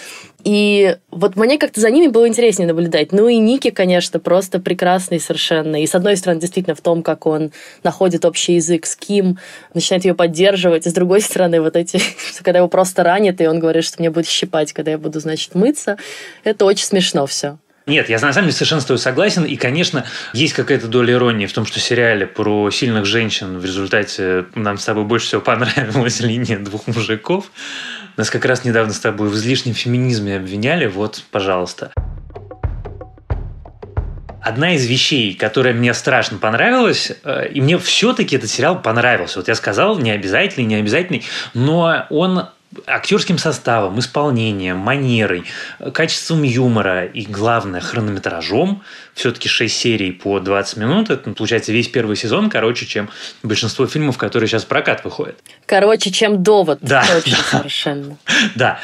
И 0.44 0.96
вот 1.10 1.34
мне 1.34 1.58
как-то 1.58 1.80
за 1.80 1.90
ними 1.90 2.06
было 2.06 2.28
интереснее 2.28 2.68
наблюдать. 2.68 3.10
Ну 3.10 3.26
и 3.26 3.36
Ники, 3.38 3.70
конечно, 3.70 4.20
просто 4.20 4.60
прекрасный 4.60 5.18
совершенно. 5.18 5.82
И 5.82 5.86
с 5.88 5.94
одной 5.96 6.16
стороны, 6.16 6.40
действительно, 6.40 6.76
в 6.76 6.80
том, 6.80 7.02
как 7.02 7.26
он 7.26 7.50
находит 7.82 8.24
общий 8.24 8.54
язык 8.54 8.86
с 8.86 8.94
Ким, 8.94 9.38
начинает 9.74 10.04
ее 10.04 10.14
поддерживать. 10.14 10.86
И 10.86 10.90
с 10.90 10.92
другой 10.92 11.20
стороны, 11.20 11.60
вот 11.60 11.74
эти, 11.74 12.00
когда 12.42 12.60
его 12.60 12.68
просто 12.68 13.02
ранит, 13.02 13.40
и 13.40 13.48
он 13.48 13.58
говорит, 13.58 13.82
что 13.82 13.96
мне 13.98 14.08
будет 14.08 14.28
щипать, 14.28 14.72
когда 14.72 14.92
я 14.92 14.98
буду, 14.98 15.18
значит, 15.18 15.56
мыться. 15.56 15.96
Это 16.44 16.64
очень 16.64 16.86
смешно 16.86 17.26
все. 17.26 17.58
Нет, 17.86 18.08
я 18.08 18.16
на 18.18 18.32
самом 18.32 18.46
деле 18.46 18.52
совершенно 18.52 18.80
с 18.80 18.84
тобой 18.84 18.98
согласен. 18.98 19.44
И, 19.44 19.54
конечно, 19.54 20.04
есть 20.32 20.54
какая-то 20.54 20.88
доля 20.88 21.14
иронии 21.14 21.46
в 21.46 21.52
том, 21.52 21.64
что 21.64 21.78
сериале 21.78 22.26
про 22.26 22.68
сильных 22.72 23.04
женщин 23.04 23.58
в 23.58 23.64
результате 23.64 24.46
нам 24.56 24.76
с 24.76 24.84
тобой 24.84 25.04
больше 25.04 25.26
всего 25.26 25.40
понравилась 25.40 26.18
линия 26.20 26.58
двух 26.58 26.88
мужиков. 26.88 27.52
Нас 28.16 28.28
как 28.28 28.44
раз 28.44 28.64
недавно 28.64 28.92
с 28.92 28.98
тобой 28.98 29.28
в 29.28 29.34
излишнем 29.34 29.74
феминизме 29.74 30.36
обвиняли. 30.36 30.86
Вот, 30.86 31.22
пожалуйста. 31.30 31.92
Одна 34.42 34.74
из 34.74 34.84
вещей, 34.86 35.34
которая 35.34 35.72
мне 35.72 35.94
страшно 35.94 36.38
понравилась, 36.38 37.12
э, 37.22 37.48
и 37.48 37.60
мне 37.60 37.78
все-таки 37.78 38.34
этот 38.34 38.50
сериал 38.50 38.82
понравился. 38.82 39.38
Вот 39.38 39.46
я 39.46 39.54
сказал, 39.54 39.98
не 39.98 40.10
обязательный, 40.10 40.64
не 40.66 40.76
обязательный, 40.76 41.24
но 41.54 42.06
он 42.10 42.48
актерским 42.86 43.38
составом, 43.38 43.98
исполнением, 43.98 44.78
манерой, 44.78 45.44
качеством 45.92 46.42
юмора 46.42 47.04
и, 47.04 47.24
главное, 47.24 47.80
хронометражом 47.80 48.82
все-таки 49.16 49.48
6 49.48 49.74
серий 49.74 50.12
по 50.12 50.40
20 50.40 50.76
минут. 50.76 51.10
Это, 51.10 51.30
получается, 51.30 51.72
весь 51.72 51.88
первый 51.88 52.16
сезон 52.16 52.50
короче, 52.50 52.84
чем 52.86 53.08
большинство 53.42 53.86
фильмов, 53.86 54.18
которые 54.18 54.48
сейчас 54.48 54.64
в 54.64 54.66
прокат 54.66 55.04
выходят. 55.04 55.38
Короче, 55.64 56.10
чем 56.10 56.42
довод. 56.42 56.78
Да. 56.82 57.02
Точно, 57.06 57.38
да. 57.50 57.58
совершенно. 57.58 58.18
Да. 58.54 58.78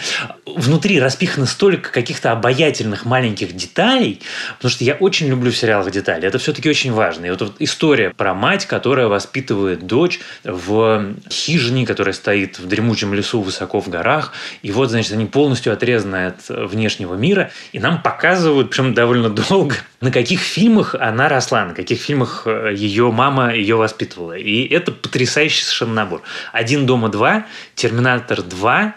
Внутри 0.46 0.98
распихано 0.98 1.44
столько 1.44 1.92
каких-то 1.92 2.32
обаятельных 2.32 3.04
маленьких 3.04 3.54
деталей, 3.54 4.22
потому 4.56 4.70
что 4.70 4.84
я 4.84 4.94
очень 4.94 5.28
люблю 5.28 5.50
в 5.50 5.56
сериалах 5.56 5.90
детали. 5.90 6.26
Это 6.26 6.38
все-таки 6.38 6.68
очень 6.68 6.92
важно. 6.92 7.26
И 7.26 7.30
вот, 7.30 7.42
вот 7.42 7.56
история 7.58 8.10
про 8.10 8.32
мать, 8.32 8.64
которая 8.64 9.08
воспитывает 9.08 9.86
дочь 9.86 10.18
в 10.44 11.14
хижине, 11.30 11.84
которая 11.84 12.14
стоит 12.14 12.58
в 12.58 12.66
дремучем 12.66 13.12
лесу 13.12 13.42
высоко 13.42 13.80
в 13.82 13.88
горах. 13.88 14.32
И 14.62 14.72
вот, 14.72 14.90
значит, 14.90 15.12
они 15.12 15.26
полностью 15.26 15.72
отрезаны 15.72 16.26
от 16.28 16.48
внешнего 16.48 17.14
мира. 17.14 17.50
И 17.72 17.78
нам 17.78 18.00
показывают, 18.00 18.70
причем 18.70 18.94
довольно 18.94 19.28
долго, 19.48 19.76
на 20.00 20.10
каких 20.10 20.40
фильмах 20.40 20.94
она 20.94 21.28
росла, 21.28 21.64
на 21.64 21.74
каких 21.74 22.00
фильмах 22.00 22.42
э, 22.46 22.72
ее 22.74 23.10
мама 23.12 23.54
ее 23.54 23.76
воспитывала. 23.76 24.36
И 24.36 24.66
это 24.66 24.92
потрясающий 24.92 25.62
совершенно 25.62 25.94
набор. 25.94 26.22
«Один 26.52 26.86
дома 26.86 27.08
два», 27.08 27.46
«Терминатор 27.74 28.40
2», 28.40 28.92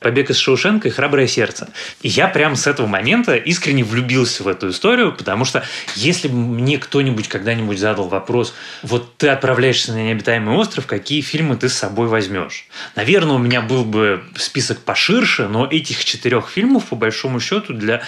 «Побег 0.00 0.30
из 0.30 0.36
Шоушенка» 0.36 0.88
и 0.88 0.90
«Храброе 0.90 1.26
сердце». 1.26 1.68
И 2.02 2.08
я 2.08 2.28
прям 2.28 2.56
с 2.56 2.66
этого 2.66 2.86
момента 2.86 3.36
искренне 3.36 3.84
влюбился 3.84 4.42
в 4.42 4.48
эту 4.48 4.70
историю, 4.70 5.12
потому 5.12 5.44
что 5.44 5.62
если 5.94 6.28
бы 6.28 6.36
мне 6.36 6.78
кто-нибудь 6.78 7.28
когда-нибудь 7.28 7.78
задал 7.78 8.08
вопрос, 8.08 8.54
вот 8.82 9.16
ты 9.16 9.28
отправляешься 9.28 9.92
на 9.92 10.02
необитаемый 10.02 10.56
остров, 10.56 10.86
какие 10.86 11.20
фильмы 11.20 11.56
ты 11.56 11.68
с 11.68 11.74
собой 11.74 12.08
возьмешь? 12.08 12.66
Наверное, 12.96 13.36
у 13.36 13.38
меня 13.38 13.60
был 13.60 13.84
бы 13.84 14.19
список 14.36 14.80
поширше, 14.80 15.48
но 15.48 15.66
этих 15.66 16.04
четырех 16.04 16.48
фильмов, 16.48 16.86
по 16.86 16.96
большому 16.96 17.40
счету, 17.40 17.74
для 17.74 18.02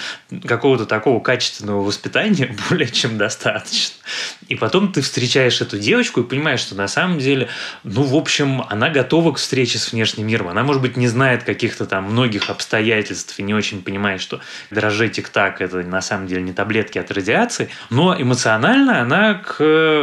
какого-то 0.45 0.87
такого 0.87 1.21
качественного 1.21 1.83
воспитания 1.83 2.55
более 2.71 2.89
чем 2.89 3.19
достаточно. 3.19 3.95
И 4.49 4.55
потом 4.55 4.93
ты 4.93 5.01
встречаешь 5.01 5.61
эту 5.61 5.79
девочку 5.79 6.21
и 6.21 6.25
понимаешь, 6.25 6.61
что 6.61 6.75
на 6.75 6.89
самом 6.89 7.19
деле, 7.19 7.49
ну, 7.85 8.03
в 8.03 8.15
общем, 8.17 8.63
она 8.69 8.91
готова 8.91 9.33
к 9.33 9.39
встрече 9.39 9.79
с 9.79 9.93
внешним 9.93 10.27
миром. 10.27 10.49
Она, 10.49 10.63
может 10.63 10.83
быть, 10.83 10.97
не 10.97 11.09
знает 11.09 11.45
каких-то 11.45 11.87
там 11.87 12.05
многих 12.05 12.51
обстоятельств 12.51 13.39
и 13.39 13.43
не 13.43 13.55
очень 13.55 13.83
понимает, 13.83 14.21
что 14.21 14.41
дрожжи 14.71 15.09
тик-так– 15.09 15.61
это 15.61 15.79
на 15.79 16.01
самом 16.01 16.27
деле 16.27 16.43
не 16.43 16.53
таблетки 16.53 16.99
от 16.99 17.11
радиации, 17.11 17.69
но 17.91 18.21
эмоционально 18.21 19.01
она 19.01 19.35
к 19.35 19.63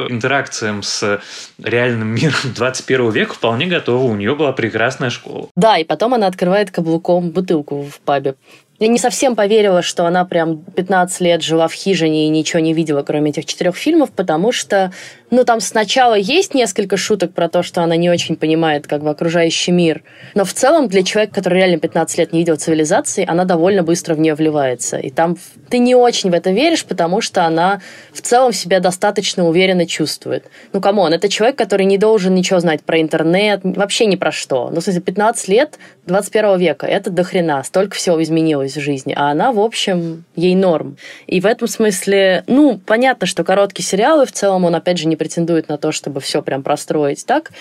интеракциям 0.10 0.84
с 0.84 1.22
реальным 1.62 2.10
миром 2.10 2.40
21 2.56 3.12
века 3.12 3.34
вполне 3.34 3.66
готова. 3.66 4.04
У 4.04 4.16
нее 4.16 4.36
была 4.36 4.52
прекрасная 4.52 5.10
школа. 5.10 5.50
Да, 5.56 5.78
и 5.78 5.84
потом 5.84 5.99
она 6.14 6.28
открывает 6.28 6.72
каблуком 6.72 7.32
бутылку 7.32 7.84
в 7.84 8.00
пабе. 8.02 8.36
Я 8.80 8.88
не 8.88 8.98
совсем 8.98 9.36
поверила, 9.36 9.82
что 9.82 10.06
она 10.06 10.24
прям 10.24 10.64
15 10.64 11.20
лет 11.20 11.44
жила 11.44 11.68
в 11.68 11.74
хижине 11.74 12.28
и 12.28 12.30
ничего 12.30 12.62
не 12.62 12.74
видела, 12.74 13.04
кроме 13.04 13.32
этих 13.32 13.46
четырех 13.46 13.76
фильмов, 13.76 14.12
потому 14.12 14.54
что 14.54 14.94
ну, 15.32 15.44
там 15.44 15.60
сначала 15.60 16.16
есть 16.16 16.54
несколько 16.54 16.96
шуток 16.96 17.34
про 17.34 17.50
то, 17.50 17.62
что 17.62 17.84
она 17.84 17.98
не 17.98 18.10
очень 18.10 18.38
понимает 18.38 18.88
как 18.88 19.04
бы 19.04 19.10
окружающий 19.10 19.72
мир, 19.72 20.04
но 20.34 20.46
в 20.46 20.54
целом 20.54 20.88
для 20.88 21.04
человека, 21.04 21.36
который 21.36 21.60
реально 21.60 21.78
15 21.78 22.18
лет 22.18 22.32
не 22.32 22.40
видел 22.40 22.56
цивилизации, 22.56 23.26
она 23.28 23.44
довольно 23.44 23.84
быстро 23.84 24.16
в 24.16 24.20
нее 24.20 24.34
вливается. 24.34 24.98
И 24.98 25.10
там 25.10 25.38
ты 25.70 25.78
не 25.78 25.94
очень 25.94 26.32
в 26.32 26.34
это 26.34 26.52
веришь, 26.52 26.86
потому 26.86 27.20
что 27.20 27.46
она 27.46 27.82
в 28.14 28.22
целом 28.22 28.54
себя 28.54 28.80
достаточно 28.80 29.48
уверенно 29.48 29.86
чувствует. 29.86 30.46
Ну, 30.72 30.80
come 30.80 30.99
on, 30.99 31.14
это 31.14 31.28
человек, 31.28 31.58
который 31.58 31.86
не 31.86 31.98
должен 31.98 32.34
ничего 32.34 32.60
знать 32.62 32.82
про 32.84 33.02
интернет, 33.02 33.60
вообще 33.64 34.06
ни 34.06 34.16
про 34.16 34.32
что. 34.32 34.70
Ну, 34.72 34.80
в 34.80 34.84
смысле, 34.84 35.02
15 35.02 35.48
лет 35.50 35.78
21 36.06 36.58
века, 36.58 36.88
это 36.88 37.10
дохрена, 37.10 37.62
столько 37.64 37.96
всего 37.96 38.24
изменилось 38.24 38.69
в 38.78 38.82
жизни, 38.82 39.14
а 39.16 39.32
она, 39.32 39.52
в 39.52 39.60
общем, 39.60 40.26
ей 40.36 40.56
норм. 40.56 40.98
И 41.28 41.40
в 41.40 41.46
этом 41.46 41.68
смысле, 41.68 42.44
ну, 42.48 42.80
понятно, 42.86 43.28
что 43.28 43.44
короткий 43.44 43.84
сериал, 43.84 44.22
и 44.22 44.26
в 44.26 44.32
целом 44.32 44.66
он, 44.66 44.76
опять 44.76 44.98
же, 44.98 45.08
не 45.08 45.16
претендует 45.16 45.70
на 45.70 45.78
то, 45.78 45.92
чтобы 45.92 46.20
все 46.22 46.42
прям 46.42 46.64
простроить 46.64 47.26
так. 47.26 47.52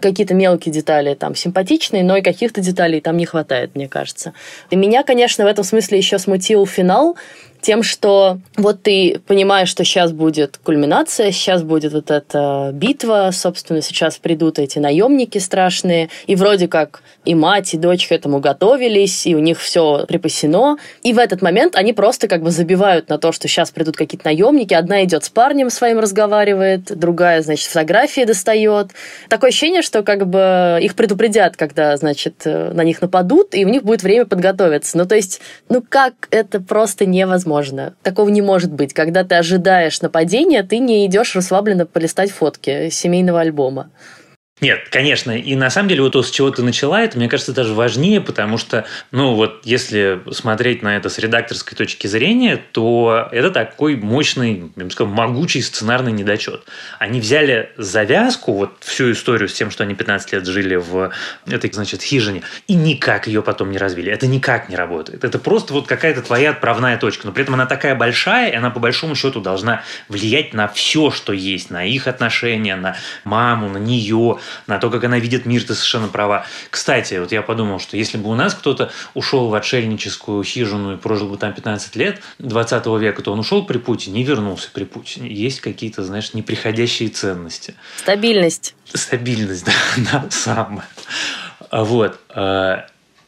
Какие-то 0.00 0.34
мелкие 0.34 0.72
детали 0.72 1.14
там 1.14 1.34
симпатичные, 1.34 2.04
но 2.04 2.16
и 2.16 2.22
каких-то 2.22 2.60
деталей 2.60 3.00
там 3.00 3.16
не 3.16 3.26
хватает, 3.26 3.74
мне 3.74 3.88
кажется. 3.88 4.32
И 4.70 4.76
меня, 4.76 5.02
конечно, 5.02 5.44
в 5.44 5.46
этом 5.46 5.64
смысле 5.64 5.98
еще 5.98 6.18
смутил 6.18 6.66
финал, 6.66 7.16
тем, 7.62 7.84
что 7.84 8.38
вот 8.56 8.82
ты 8.82 9.20
понимаешь, 9.26 9.68
что 9.68 9.84
сейчас 9.84 10.12
будет 10.12 10.58
кульминация, 10.62 11.30
сейчас 11.30 11.62
будет 11.62 11.92
вот 11.92 12.10
эта 12.10 12.70
битва, 12.74 13.30
собственно, 13.32 13.80
сейчас 13.80 14.18
придут 14.18 14.58
эти 14.58 14.80
наемники 14.80 15.38
страшные, 15.38 16.10
и 16.26 16.34
вроде 16.34 16.66
как 16.66 17.02
и 17.24 17.36
мать, 17.36 17.72
и 17.72 17.78
дочь 17.78 18.08
к 18.08 18.12
этому 18.12 18.40
готовились, 18.40 19.26
и 19.26 19.36
у 19.36 19.38
них 19.38 19.60
все 19.60 20.04
припасено, 20.06 20.76
и 21.04 21.12
в 21.12 21.18
этот 21.18 21.40
момент 21.40 21.76
они 21.76 21.92
просто 21.92 22.26
как 22.26 22.42
бы 22.42 22.50
забивают 22.50 23.08
на 23.08 23.18
то, 23.18 23.30
что 23.30 23.46
сейчас 23.46 23.70
придут 23.70 23.96
какие-то 23.96 24.26
наемники, 24.26 24.74
одна 24.74 25.04
идет 25.04 25.24
с 25.24 25.30
парнем 25.30 25.70
своим 25.70 26.00
разговаривает, 26.00 26.98
другая, 26.98 27.42
значит, 27.42 27.68
фотографии 27.68 28.24
достает. 28.24 28.88
Такое 29.28 29.50
ощущение, 29.50 29.82
что 29.82 30.02
как 30.02 30.26
бы 30.26 30.80
их 30.82 30.96
предупредят, 30.96 31.56
когда, 31.56 31.96
значит, 31.96 32.44
на 32.44 32.82
них 32.82 33.00
нападут, 33.00 33.54
и 33.54 33.64
у 33.64 33.68
них 33.68 33.84
будет 33.84 34.02
время 34.02 34.26
подготовиться. 34.26 34.98
Ну, 34.98 35.06
то 35.06 35.14
есть, 35.14 35.40
ну 35.68 35.84
как 35.88 36.14
это 36.32 36.60
просто 36.60 37.06
невозможно 37.06 37.51
невозможно. 37.52 37.94
Такого 38.02 38.28
не 38.28 38.42
может 38.42 38.72
быть. 38.72 38.92
Когда 38.94 39.24
ты 39.24 39.36
ожидаешь 39.36 40.00
нападения, 40.00 40.62
ты 40.62 40.78
не 40.78 41.06
идешь 41.06 41.34
расслабленно 41.34 41.86
полистать 41.86 42.30
фотки 42.30 42.88
семейного 42.90 43.40
альбома. 43.40 43.90
Нет, 44.62 44.86
конечно. 44.90 45.32
И 45.36 45.56
на 45.56 45.70
самом 45.70 45.88
деле 45.88 46.02
вот 46.02 46.12
то, 46.12 46.22
с 46.22 46.30
чего 46.30 46.48
ты 46.52 46.62
начала, 46.62 47.02
это, 47.02 47.18
мне 47.18 47.28
кажется, 47.28 47.52
даже 47.52 47.74
важнее, 47.74 48.20
потому 48.20 48.58
что, 48.58 48.86
ну 49.10 49.34
вот, 49.34 49.62
если 49.64 50.22
смотреть 50.30 50.82
на 50.82 50.96
это 50.96 51.08
с 51.08 51.18
редакторской 51.18 51.76
точки 51.76 52.06
зрения, 52.06 52.62
то 52.70 53.28
это 53.32 53.50
такой 53.50 53.96
мощный, 53.96 54.70
я 54.76 54.84
бы 54.84 54.90
сказал, 54.92 55.12
могучий 55.12 55.60
сценарный 55.62 56.12
недочет. 56.12 56.62
Они 57.00 57.18
взяли 57.18 57.72
завязку, 57.76 58.52
вот 58.52 58.70
всю 58.78 59.10
историю 59.10 59.48
с 59.48 59.52
тем, 59.52 59.72
что 59.72 59.82
они 59.82 59.96
15 59.96 60.32
лет 60.32 60.46
жили 60.46 60.76
в 60.76 61.10
этой, 61.44 61.72
значит, 61.72 62.00
хижине, 62.00 62.42
и 62.68 62.74
никак 62.74 63.26
ее 63.26 63.42
потом 63.42 63.72
не 63.72 63.78
развили. 63.78 64.12
Это 64.12 64.28
никак 64.28 64.68
не 64.68 64.76
работает. 64.76 65.24
Это 65.24 65.40
просто 65.40 65.72
вот 65.72 65.88
какая-то 65.88 66.22
твоя 66.22 66.50
отправная 66.50 66.96
точка. 66.98 67.26
Но 67.26 67.32
при 67.32 67.42
этом 67.42 67.54
она 67.54 67.66
такая 67.66 67.96
большая, 67.96 68.52
и 68.52 68.54
она 68.54 68.70
по 68.70 68.78
большому 68.78 69.16
счету 69.16 69.40
должна 69.40 69.82
влиять 70.08 70.54
на 70.54 70.68
все, 70.68 71.10
что 71.10 71.32
есть, 71.32 71.70
на 71.70 71.84
их 71.84 72.06
отношения, 72.06 72.76
на 72.76 72.94
маму, 73.24 73.68
на 73.68 73.78
нее, 73.78 74.38
на 74.66 74.78
то, 74.78 74.90
как 74.90 75.04
она 75.04 75.18
видит 75.18 75.46
мир, 75.46 75.62
ты 75.62 75.74
совершенно 75.74 76.08
права. 76.08 76.46
Кстати, 76.70 77.14
вот 77.14 77.32
я 77.32 77.42
подумал, 77.42 77.78
что 77.78 77.96
если 77.96 78.18
бы 78.18 78.30
у 78.30 78.34
нас 78.34 78.54
кто-то 78.54 78.90
ушел 79.14 79.48
в 79.48 79.54
отшельническую 79.54 80.42
хижину 80.44 80.94
и 80.94 80.96
прожил 80.96 81.28
бы 81.28 81.36
там 81.36 81.52
15 81.52 81.96
лет 81.96 82.20
20 82.38 82.86
века, 83.00 83.22
то 83.22 83.32
он 83.32 83.40
ушел 83.40 83.64
при 83.64 83.78
Путине 83.78 84.22
и 84.22 84.24
вернулся 84.24 84.70
при 84.72 84.84
Путине. 84.84 85.32
Есть 85.32 85.60
какие-то, 85.60 86.02
знаешь, 86.02 86.34
неприходящие 86.34 87.08
ценности. 87.08 87.74
Стабильность. 87.98 88.74
Стабильность, 88.92 89.64
да, 89.66 89.72
да, 89.96 90.24
самое. 90.30 90.86
Вот. 91.70 92.18
Э, 92.34 92.82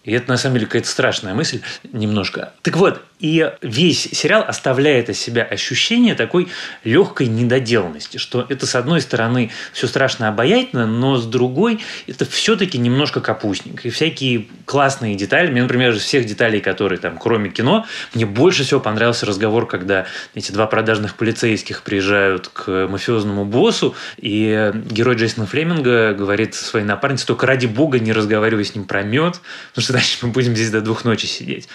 и 0.05 0.13
это, 0.13 0.31
на 0.31 0.37
самом 0.37 0.57
деле, 0.57 0.67
какая-то 0.67 0.89
страшная 0.89 1.35
мысль 1.35 1.63
немножко. 1.93 2.53
Так 2.63 2.77
вот, 2.77 3.03
и 3.21 3.53
весь 3.63 4.03
сериал 4.13 4.45
оставляет 4.47 5.09
из 5.09 5.19
себя 5.21 5.43
ощущение 5.43 6.15
такой 6.15 6.49
легкой 6.83 7.29
недоделанности, 7.29 8.19
что 8.19 8.45
это, 8.49 8.67
с 8.67 8.75
одной 8.75 9.01
стороны, 9.01 9.51
все 9.73 9.87
страшно 9.87 10.29
обаятельно, 10.29 10.87
но 10.87 11.17
с 11.17 11.25
другой, 11.25 11.81
это 12.07 12.25
все-таки 12.25 12.77
немножко 12.77 13.21
капустник. 13.21 13.85
И 13.87 13.91
всякие 13.91 14.47
классные 14.65 15.15
детали. 15.15 15.51
Мне, 15.51 15.63
например, 15.63 15.93
из 15.93 16.03
всех 16.03 16.27
деталей, 16.27 16.61
которые 16.61 16.99
там, 16.99 17.17
кроме 17.19 17.51
кино, 17.51 17.87
мне 18.15 18.27
больше 18.27 18.65
всего 18.65 18.81
понравился 18.81 19.27
разговор, 19.27 19.67
когда 19.67 20.07
эти 20.35 20.51
два 20.51 20.67
продажных 20.67 21.15
полицейских 21.15 21.83
приезжают 21.83 22.49
к 22.49 22.89
мафиозному 22.89 23.45
боссу, 23.45 23.95
и 24.19 24.73
герой 24.91 25.15
Джейсона 25.17 25.47
Флеминга 25.47 26.15
говорит 26.15 26.55
своей 26.55 26.85
напарнице, 26.85 27.27
только 27.27 27.47
ради 27.47 27.67
бога 27.67 28.01
не 28.01 28.13
разговаривай 28.13 28.65
с 28.65 28.75
ним 28.75 28.85
про 28.85 29.03
мед, 29.03 29.41
потому 29.71 29.85
что 29.85 29.93
дальше 29.93 30.19
мы 30.23 30.29
будем 30.31 30.55
здесь 30.55 30.71
до 30.71 30.81
двух 30.81 31.05
ночи 31.05 31.27
сидеть. 31.27 31.69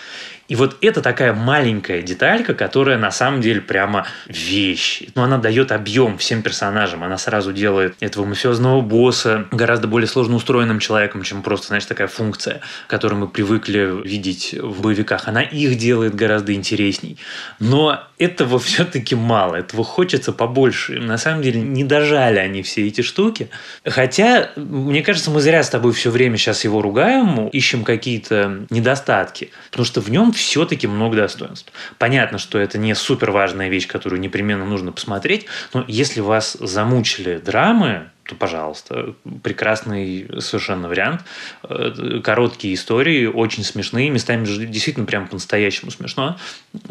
И 0.49 0.55
вот 0.55 0.77
это 0.81 1.01
такая 1.01 1.33
маленькая 1.33 2.01
деталька, 2.01 2.53
которая 2.53 2.97
на 2.97 3.11
самом 3.11 3.39
деле 3.39 3.61
прямо 3.61 4.05
вещь. 4.27 5.03
Но 5.15 5.23
она 5.23 5.37
дает 5.37 5.71
объем 5.71 6.17
всем 6.17 6.41
персонажам. 6.41 7.03
Она 7.03 7.17
сразу 7.17 7.53
делает 7.53 7.95
этого 8.01 8.25
мафиозного 8.25 8.81
босса 8.81 9.47
гораздо 9.51 9.87
более 9.87 10.07
сложно 10.07 10.35
устроенным 10.35 10.79
человеком, 10.79 11.23
чем 11.23 11.43
просто, 11.43 11.67
знаешь, 11.67 11.85
такая 11.85 12.07
функция, 12.07 12.61
которую 12.87 13.21
мы 13.21 13.27
привыкли 13.27 14.01
видеть 14.03 14.55
в 14.59 14.81
боевиках. 14.81 15.27
Она 15.27 15.43
их 15.43 15.77
делает 15.77 16.15
гораздо 16.15 16.53
интересней. 16.53 17.17
Но 17.59 18.08
этого 18.19 18.59
все-таки 18.59 19.15
мало. 19.15 19.55
Этого 19.55 19.83
хочется 19.83 20.31
побольше. 20.31 20.99
На 20.99 21.17
самом 21.17 21.41
деле 21.41 21.61
не 21.61 21.83
дожали 21.83 22.37
они 22.37 22.61
все 22.61 22.85
эти 22.87 23.01
штуки. 23.01 23.49
Хотя, 23.85 24.51
мне 24.55 25.01
кажется, 25.01 25.31
мы 25.31 25.39
зря 25.41 25.63
с 25.63 25.69
тобой 25.69 25.93
все 25.93 26.11
время 26.11 26.37
сейчас 26.37 26.63
его 26.63 26.81
ругаем, 26.81 27.47
ищем 27.47 27.83
какие-то 27.83 28.65
недостатки. 28.69 29.49
Потому 29.71 29.85
что 29.85 30.01
в 30.01 30.11
нем 30.11 30.31
все-таки 30.33 30.85
много 30.85 31.17
достоинств. 31.17 31.71
Понятно, 31.97 32.37
что 32.37 32.59
это 32.59 32.77
не 32.77 32.93
супер 32.93 33.31
важная 33.31 33.69
вещь, 33.69 33.87
которую 33.87 34.19
непременно 34.19 34.65
нужно 34.65 34.91
посмотреть, 34.91 35.45
но 35.73 35.85
если 35.87 36.19
вас 36.19 36.53
замучили 36.59 37.37
драмы, 37.37 38.09
то, 38.29 38.35
пожалуйста, 38.35 39.15
прекрасный 39.41 40.29
совершенно 40.39 40.87
вариант. 40.87 41.21
Э, 41.63 42.21
короткие 42.23 42.75
истории, 42.75 43.25
очень 43.25 43.63
смешные, 43.63 44.11
местами 44.11 44.45
действительно 44.45 45.07
прям 45.07 45.27
по-настоящему 45.27 45.89
смешно, 45.89 46.37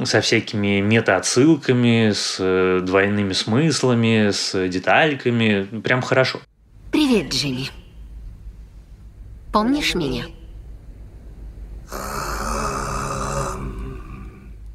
со 0.03 0.21
всякими 0.21 0.81
мета-отсылками, 0.81 2.11
с 2.13 2.81
двойными 2.83 3.33
смыслами, 3.35 4.31
с 4.31 4.69
детальками. 4.69 5.63
Прям 5.81 6.03
хорошо. 6.03 6.41
Привет, 6.91 7.33
Джимми. 7.33 7.69
Помнишь 9.53 9.95
меня? 9.95 10.25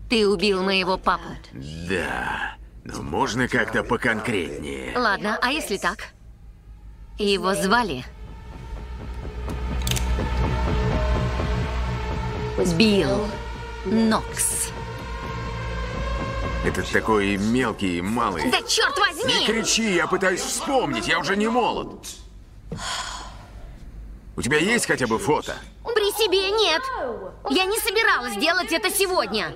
Ты 0.10 0.28
убил 0.28 0.64
моего 0.64 0.98
папу. 0.98 1.24
Да, 1.90 2.56
но 2.86 3.02
можно 3.02 3.50
как-то 3.50 3.84
поконкретнее. 3.84 4.98
Ладно, 4.98 5.38
а 5.42 5.52
если 5.52 5.78
так? 5.78 6.14
Его 7.18 7.54
звали... 7.54 8.06
Билл 12.78 13.28
Нокс. 13.86 14.70
Этот 16.64 16.90
такой 16.92 17.36
мелкий, 17.36 18.02
малый. 18.02 18.50
Да 18.50 18.62
черт 18.62 18.98
возьми! 18.98 19.40
Не 19.40 19.46
кричи, 19.46 19.96
я 19.96 20.08
пытаюсь 20.08 20.40
вспомнить, 20.40 21.08
я 21.08 21.20
уже 21.20 21.36
не 21.36 21.48
молод. 21.48 22.08
У 24.36 24.42
тебя 24.42 24.58
есть 24.58 24.86
хотя 24.86 25.08
бы 25.08 25.20
фото? 25.20 25.58
При 25.84 26.12
себе 26.14 26.52
нет. 26.52 26.82
Я 27.50 27.66
не 27.66 27.78
собиралась 27.80 28.38
делать 28.38 28.72
это 28.72 28.90
сегодня. 28.90 29.54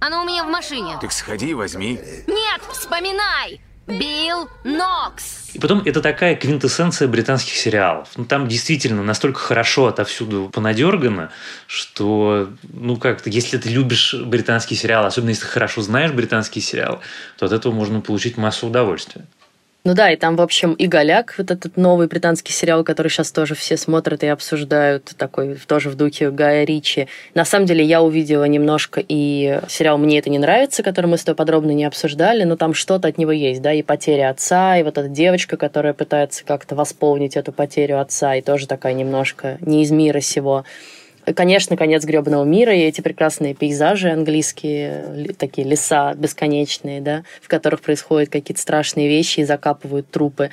Оно 0.00 0.22
у 0.22 0.24
меня 0.24 0.44
в 0.44 0.48
машине. 0.48 0.96
Так 1.00 1.12
сходи, 1.12 1.54
возьми. 1.54 1.98
Нет, 2.26 2.62
вспоминай! 2.70 3.60
Билл 3.86 4.48
Нокс. 4.64 5.50
И 5.54 5.58
потом 5.58 5.82
это 5.84 6.00
такая 6.02 6.34
квинтэссенция 6.34 7.08
британских 7.08 7.54
сериалов. 7.54 8.08
Ну, 8.16 8.24
там 8.24 8.48
действительно 8.48 9.02
настолько 9.02 9.38
хорошо 9.38 9.86
отовсюду 9.86 10.50
понадергано, 10.52 11.30
что, 11.66 12.50
ну, 12.62 12.96
как-то, 12.96 13.30
если 13.30 13.56
ты 13.56 13.70
любишь 13.70 14.14
британский 14.14 14.74
сериал, 14.74 15.06
особенно 15.06 15.30
если 15.30 15.44
ты 15.44 15.48
хорошо 15.48 15.82
знаешь 15.82 16.12
британский 16.12 16.60
сериал, 16.60 17.00
то 17.38 17.46
от 17.46 17.52
этого 17.52 17.72
можно 17.72 18.00
получить 18.00 18.36
массу 18.36 18.66
удовольствия. 18.66 19.24
Ну 19.86 19.94
да, 19.94 20.10
и 20.10 20.16
там, 20.16 20.34
в 20.34 20.40
общем, 20.40 20.72
и 20.72 20.88
«Голяк», 20.88 21.36
вот 21.38 21.52
этот 21.52 21.76
новый 21.76 22.08
британский 22.08 22.52
сериал, 22.52 22.82
который 22.82 23.06
сейчас 23.06 23.30
тоже 23.30 23.54
все 23.54 23.76
смотрят 23.76 24.24
и 24.24 24.26
обсуждают, 24.26 25.12
такой 25.16 25.54
тоже 25.64 25.90
в 25.90 25.94
духе 25.94 26.32
Гая 26.32 26.64
Ричи. 26.64 27.06
На 27.34 27.44
самом 27.44 27.66
деле 27.66 27.84
я 27.84 28.02
увидела 28.02 28.42
немножко 28.42 29.00
и 29.00 29.60
сериал 29.68 29.96
«Мне 29.96 30.18
это 30.18 30.28
не 30.28 30.40
нравится», 30.40 30.82
который 30.82 31.06
мы 31.06 31.18
с 31.18 31.22
тобой 31.22 31.36
подробно 31.36 31.70
не 31.70 31.84
обсуждали, 31.84 32.42
но 32.42 32.56
там 32.56 32.74
что-то 32.74 33.06
от 33.06 33.16
него 33.16 33.30
есть, 33.30 33.62
да, 33.62 33.72
и 33.72 33.82
потеря 33.82 34.30
отца, 34.30 34.76
и 34.76 34.82
вот 34.82 34.98
эта 34.98 35.06
девочка, 35.06 35.56
которая 35.56 35.92
пытается 35.92 36.44
как-то 36.44 36.74
восполнить 36.74 37.36
эту 37.36 37.52
потерю 37.52 38.00
отца, 38.00 38.34
и 38.34 38.42
тоже 38.42 38.66
такая 38.66 38.92
немножко 38.92 39.56
не 39.60 39.84
из 39.84 39.92
мира 39.92 40.18
сего. 40.18 40.64
Конечно, 41.34 41.76
конец 41.76 42.04
гребаного 42.04 42.44
мира 42.44 42.72
и 42.72 42.80
эти 42.82 43.00
прекрасные 43.00 43.52
пейзажи 43.52 44.10
английские, 44.10 45.34
такие 45.36 45.66
леса 45.66 46.14
бесконечные, 46.14 47.00
да, 47.00 47.24
в 47.42 47.48
которых 47.48 47.80
происходят 47.80 48.30
какие-то 48.30 48.60
страшные 48.60 49.08
вещи 49.08 49.40
и 49.40 49.44
закапывают 49.44 50.08
трупы. 50.08 50.50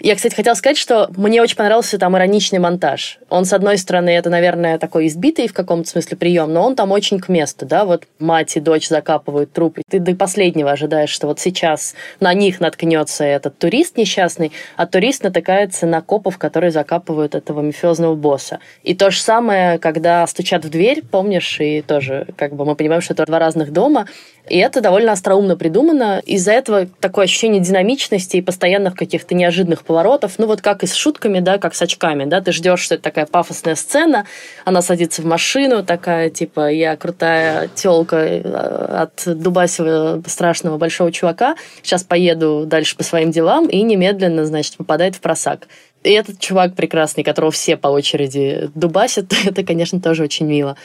Я, 0.00 0.14
кстати, 0.14 0.34
хотела 0.34 0.54
сказать, 0.54 0.78
что 0.78 1.10
мне 1.16 1.42
очень 1.42 1.56
понравился 1.56 1.98
там 1.98 2.16
ироничный 2.16 2.60
монтаж. 2.60 3.18
Он, 3.30 3.44
с 3.44 3.52
одной 3.52 3.78
стороны, 3.78 4.10
это, 4.10 4.30
наверное, 4.30 4.78
такой 4.78 5.08
избитый 5.08 5.48
в 5.48 5.52
каком-то 5.52 5.88
смысле 5.88 6.16
прием, 6.16 6.52
но 6.52 6.64
он 6.64 6.76
там 6.76 6.92
очень 6.92 7.18
к 7.18 7.28
месту, 7.28 7.66
да, 7.66 7.84
вот 7.84 8.04
мать 8.18 8.56
и 8.56 8.60
дочь 8.60 8.88
закапывают 8.88 9.52
трупы. 9.52 9.82
Ты 9.90 9.98
до 9.98 10.14
последнего 10.14 10.70
ожидаешь, 10.70 11.10
что 11.10 11.26
вот 11.26 11.40
сейчас 11.40 11.94
на 12.20 12.32
них 12.32 12.60
наткнется 12.60 13.24
этот 13.24 13.58
турист 13.58 13.96
несчастный, 13.96 14.52
а 14.76 14.86
турист 14.86 15.24
натыкается 15.24 15.86
на 15.86 16.00
копов, 16.00 16.38
которые 16.38 16.70
закапывают 16.70 17.34
этого 17.34 17.62
мафиозного 17.62 18.14
босса. 18.14 18.60
И 18.84 18.94
то 18.94 19.10
же 19.10 19.20
самое, 19.20 19.78
когда 19.78 20.26
стучат 20.26 20.64
в 20.64 20.70
дверь, 20.70 21.02
помнишь, 21.02 21.58
и 21.60 21.82
тоже 21.82 22.28
как 22.36 22.54
бы 22.54 22.64
мы 22.64 22.76
понимаем, 22.76 23.02
что 23.02 23.14
это 23.14 23.26
два 23.26 23.40
разных 23.40 23.72
дома, 23.72 24.06
и 24.48 24.58
это 24.58 24.80
довольно 24.80 25.12
остроумно 25.12 25.56
придумано. 25.56 26.20
Из-за 26.24 26.52
этого 26.52 26.86
такое 27.00 27.24
ощущение 27.24 27.60
динамичности 27.60 28.36
и 28.36 28.42
постоянных 28.42 28.94
каких-то 28.94 29.34
неожиданных 29.34 29.84
поворотов. 29.84 30.34
Ну 30.38 30.46
вот 30.46 30.60
как 30.60 30.82
и 30.82 30.86
с 30.86 30.94
шутками, 30.94 31.40
да, 31.40 31.58
как 31.58 31.74
с 31.74 31.82
очками, 31.82 32.24
да, 32.24 32.40
ты 32.40 32.52
ждешь, 32.52 32.80
что 32.80 32.94
это 32.94 33.04
такая 33.04 33.26
пафосная 33.26 33.74
сцена, 33.74 34.26
она 34.64 34.82
садится 34.82 35.22
в 35.22 35.24
машину, 35.24 35.84
такая, 35.84 36.30
типа, 36.30 36.70
я 36.70 36.96
крутая 36.96 37.68
телка 37.74 38.16
э, 38.16 38.40
от 38.40 39.22
дубасего 39.26 40.22
страшного 40.26 40.78
большого 40.78 41.12
чувака, 41.12 41.56
сейчас 41.82 42.04
поеду 42.04 42.64
дальше 42.66 42.96
по 42.96 43.02
своим 43.02 43.30
делам, 43.30 43.66
и 43.66 43.82
немедленно, 43.82 44.44
значит, 44.46 44.76
попадает 44.76 45.14
в 45.14 45.20
просак. 45.20 45.68
И 46.04 46.12
этот 46.12 46.38
чувак 46.38 46.74
прекрасный, 46.74 47.24
которого 47.24 47.50
все 47.50 47.76
по 47.76 47.88
очереди 47.88 48.70
дубасят, 48.74 49.32
это, 49.44 49.64
конечно, 49.64 50.00
тоже 50.00 50.24
очень 50.24 50.46
мило. 50.46 50.76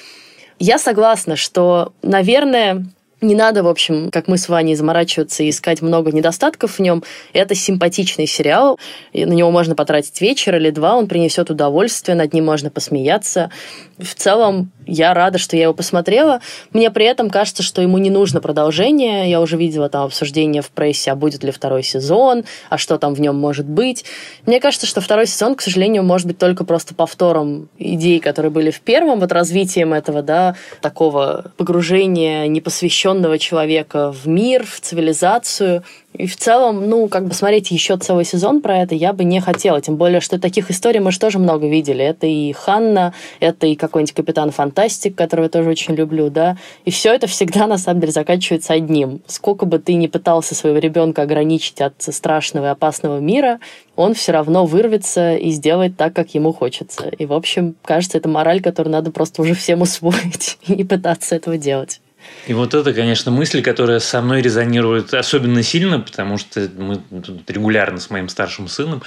Я 0.59 0.77
согласна, 0.77 1.35
что, 1.35 1.93
наверное, 2.01 2.85
не 3.23 3.35
надо, 3.35 3.63
в 3.63 3.67
общем, 3.67 4.11
как 4.11 4.27
мы 4.27 4.37
с 4.37 4.49
Ваней, 4.49 4.75
заморачиваться 4.75 5.43
и 5.43 5.49
искать 5.49 5.81
много 5.81 6.11
недостатков 6.11 6.77
в 6.77 6.79
нем. 6.79 7.03
Это 7.33 7.55
симпатичный 7.55 8.27
сериал. 8.27 8.79
И 9.11 9.25
на 9.25 9.33
него 9.33 9.51
можно 9.51 9.75
потратить 9.75 10.19
вечер 10.21 10.55
или 10.55 10.69
два, 10.69 10.95
он 10.95 11.07
принесет 11.07 11.49
удовольствие, 11.49 12.15
над 12.15 12.33
ним 12.33 12.45
можно 12.45 12.69
посмеяться. 12.69 13.49
В 13.97 14.15
целом, 14.15 14.71
я 14.85 15.13
рада, 15.13 15.37
что 15.37 15.55
я 15.55 15.63
его 15.63 15.73
посмотрела. 15.73 16.41
Мне 16.71 16.91
при 16.91 17.05
этом 17.05 17.29
кажется, 17.29 17.63
что 17.63 17.81
ему 17.81 17.97
не 17.99 18.09
нужно 18.09 18.41
продолжение. 18.41 19.29
Я 19.29 19.39
уже 19.39 19.55
видела 19.55 19.87
там 19.87 20.05
обсуждение 20.05 20.61
в 20.61 20.69
прессе, 20.71 21.11
а 21.11 21.15
будет 21.15 21.43
ли 21.43 21.51
второй 21.51 21.83
сезон, 21.83 22.43
а 22.69 22.77
что 22.77 22.97
там 22.97 23.13
в 23.13 23.21
нем 23.21 23.37
может 23.37 23.65
быть. 23.65 24.03
Мне 24.45 24.59
кажется, 24.59 24.87
что 24.87 24.99
второй 24.99 25.27
сезон, 25.27 25.55
к 25.55 25.61
сожалению, 25.61 26.03
может 26.03 26.27
быть 26.27 26.37
только 26.37 26.65
просто 26.65 26.95
повтором 26.95 27.69
идей, 27.77 28.19
которые 28.19 28.51
были 28.51 28.71
в 28.71 28.81
первом, 28.81 29.19
вот 29.19 29.31
развитием 29.31 29.93
этого, 29.93 30.21
да, 30.21 30.55
такого 30.81 31.51
погружения 31.57 32.47
непосвященного 32.47 33.12
человека 33.39 34.11
в 34.11 34.27
мир, 34.27 34.65
в 34.65 34.79
цивилизацию. 34.79 35.83
И 36.13 36.27
в 36.27 36.37
целом, 36.37 36.89
ну, 36.89 37.07
как 37.07 37.27
бы 37.27 37.33
смотреть 37.33 37.71
еще 37.71 37.97
целый 37.97 38.23
сезон 38.23 38.61
про 38.61 38.79
это 38.79 38.93
я 38.93 39.13
бы 39.13 39.23
не 39.23 39.39
хотела. 39.41 39.81
Тем 39.81 39.95
более, 39.95 40.21
что 40.21 40.39
таких 40.39 40.69
историй 40.69 40.99
мы 40.99 41.11
же 41.11 41.19
тоже 41.19 41.39
много 41.39 41.67
видели. 41.67 42.05
Это 42.05 42.27
и 42.27 42.53
Ханна, 42.53 43.13
это 43.39 43.65
и 43.65 43.75
какой-нибудь 43.75 44.13
Капитан 44.13 44.51
Фантастик, 44.51 45.15
которого 45.15 45.45
я 45.45 45.49
тоже 45.49 45.69
очень 45.69 45.95
люблю, 45.95 46.29
да. 46.29 46.57
И 46.85 46.91
все 46.91 47.13
это 47.13 47.25
всегда, 47.27 47.65
на 47.65 47.77
самом 47.77 48.01
деле, 48.01 48.11
заканчивается 48.11 48.73
одним. 48.73 49.21
Сколько 49.25 49.65
бы 49.65 49.79
ты 49.79 49.95
ни 49.95 50.07
пытался 50.07 50.53
своего 50.53 50.77
ребенка 50.77 51.23
ограничить 51.23 51.81
от 51.81 51.95
страшного 51.99 52.67
и 52.67 52.69
опасного 52.69 53.19
мира, 53.19 53.59
он 53.95 54.13
все 54.13 54.31
равно 54.33 54.65
вырвется 54.65 55.35
и 55.35 55.49
сделает 55.49 55.97
так, 55.97 56.13
как 56.13 56.35
ему 56.35 56.53
хочется. 56.53 57.07
И, 57.09 57.25
в 57.25 57.33
общем, 57.33 57.75
кажется, 57.83 58.17
это 58.17 58.29
мораль, 58.29 58.61
которую 58.61 58.91
надо 58.91 59.11
просто 59.11 59.41
уже 59.41 59.55
всем 59.55 59.81
усвоить 59.81 60.57
и 60.67 60.75
не 60.75 60.83
пытаться 60.83 61.35
этого 61.35 61.57
делать. 61.57 62.01
И 62.45 62.53
вот 62.53 62.73
это, 62.73 62.93
конечно, 62.93 63.31
мысль, 63.31 63.61
которая 63.61 63.99
со 63.99 64.21
мной 64.21 64.41
резонирует 64.41 65.13
особенно 65.13 65.63
сильно, 65.63 65.99
потому 65.99 66.37
что 66.37 66.69
мы 66.77 66.97
тут 67.21 67.49
регулярно 67.49 67.99
с 67.99 68.09
моим 68.09 68.27
старшим 68.27 68.67
сыном, 68.67 69.01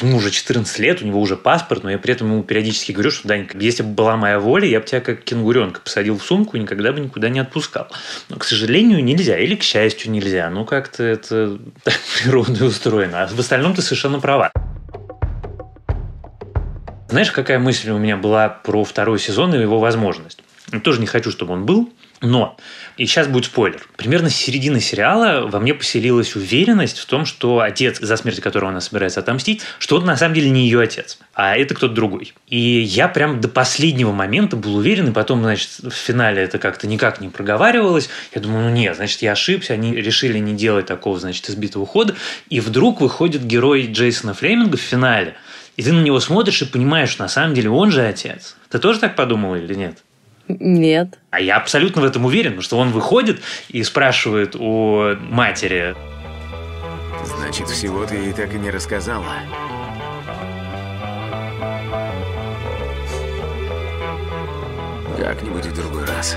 ему 0.00 0.18
уже 0.18 0.30
14 0.30 0.78
лет, 0.78 1.00
у 1.00 1.06
него 1.06 1.20
уже 1.20 1.36
паспорт, 1.36 1.84
но 1.84 1.90
я 1.90 1.98
при 1.98 2.12
этом 2.12 2.30
ему 2.30 2.42
периодически 2.42 2.92
говорю, 2.92 3.10
что, 3.10 3.28
Данька, 3.28 3.56
если 3.58 3.82
бы 3.82 3.90
была 3.90 4.16
моя 4.18 4.38
воля, 4.38 4.66
я 4.66 4.80
бы 4.80 4.86
тебя 4.86 5.00
как 5.00 5.24
кенгуренка 5.24 5.80
посадил 5.80 6.18
в 6.18 6.22
сумку 6.22 6.56
и 6.56 6.60
никогда 6.60 6.92
бы 6.92 7.00
никуда 7.00 7.30
не 7.30 7.40
отпускал. 7.40 7.88
Но, 8.28 8.36
к 8.36 8.44
сожалению, 8.44 9.02
нельзя, 9.02 9.38
или, 9.38 9.54
к 9.54 9.62
счастью, 9.62 10.10
нельзя. 10.10 10.50
Ну, 10.50 10.66
как-то 10.66 11.02
это 11.02 11.58
так 11.82 11.98
природой 12.22 12.68
устроено. 12.68 13.22
А 13.22 13.26
в 13.26 13.38
остальном 13.38 13.74
ты 13.74 13.80
совершенно 13.80 14.20
права. 14.20 14.52
Знаешь, 17.08 17.30
какая 17.30 17.58
мысль 17.58 17.90
у 17.90 17.98
меня 17.98 18.16
была 18.16 18.48
про 18.48 18.84
второй 18.84 19.18
сезон 19.18 19.54
и 19.54 19.60
его 19.60 19.78
возможность? 19.78 20.42
Я 20.72 20.80
тоже 20.80 21.00
не 21.00 21.06
хочу, 21.06 21.30
чтобы 21.30 21.52
он 21.52 21.66
был, 21.66 21.92
но, 22.22 22.56
и 22.96 23.04
сейчас 23.04 23.26
будет 23.26 23.46
спойлер, 23.46 23.82
примерно 23.96 24.30
с 24.30 24.36
середины 24.36 24.80
сериала 24.80 25.46
во 25.46 25.58
мне 25.58 25.74
поселилась 25.74 26.36
уверенность 26.36 26.98
в 26.98 27.06
том, 27.06 27.26
что 27.26 27.58
отец, 27.58 27.98
за 27.98 28.16
смерть 28.16 28.40
которого 28.40 28.70
она 28.70 28.80
собирается 28.80 29.20
отомстить, 29.20 29.62
что 29.80 29.96
он 29.96 30.04
на 30.04 30.16
самом 30.16 30.34
деле 30.34 30.48
не 30.48 30.64
ее 30.64 30.80
отец, 30.80 31.18
а 31.34 31.56
это 31.56 31.74
кто-то 31.74 31.94
другой. 31.94 32.32
И 32.46 32.56
я 32.56 33.08
прям 33.08 33.40
до 33.40 33.48
последнего 33.48 34.12
момента 34.12 34.56
был 34.56 34.76
уверен, 34.76 35.08
и 35.08 35.12
потом, 35.12 35.42
значит, 35.42 35.70
в 35.82 35.90
финале 35.90 36.42
это 36.42 36.58
как-то 36.58 36.86
никак 36.86 37.20
не 37.20 37.28
проговаривалось. 37.28 38.08
Я 38.34 38.40
думаю, 38.40 38.68
ну 38.68 38.70
нет, 38.70 38.94
значит, 38.94 39.20
я 39.22 39.32
ошибся, 39.32 39.72
они 39.72 39.94
решили 39.94 40.38
не 40.38 40.54
делать 40.54 40.86
такого, 40.86 41.18
значит, 41.18 41.50
избитого 41.50 41.86
хода. 41.86 42.14
И 42.48 42.60
вдруг 42.60 43.00
выходит 43.00 43.44
герой 43.44 43.88
Джейсона 43.90 44.32
Флеминга 44.32 44.76
в 44.76 44.80
финале, 44.80 45.34
и 45.76 45.82
ты 45.82 45.92
на 45.92 46.02
него 46.02 46.20
смотришь 46.20 46.62
и 46.62 46.66
понимаешь, 46.66 47.10
что 47.10 47.24
на 47.24 47.28
самом 47.28 47.54
деле 47.54 47.70
он 47.70 47.90
же 47.90 48.06
отец. 48.06 48.56
Ты 48.70 48.78
тоже 48.78 49.00
так 49.00 49.16
подумал 49.16 49.56
или 49.56 49.74
нет? 49.74 49.98
Нет. 50.48 51.18
А 51.30 51.40
я 51.40 51.56
абсолютно 51.56 52.02
в 52.02 52.04
этом 52.04 52.24
уверен, 52.24 52.60
что 52.60 52.78
он 52.78 52.90
выходит 52.90 53.40
и 53.68 53.82
спрашивает 53.82 54.56
у 54.56 55.16
матери. 55.20 55.94
Значит, 57.24 57.68
всего 57.68 58.04
ты 58.04 58.16
ей 58.16 58.32
так 58.32 58.52
и 58.54 58.58
не 58.58 58.70
рассказала. 58.70 59.24
Как-нибудь 65.16 65.66
в 65.66 65.74
другой 65.74 66.04
раз. 66.04 66.36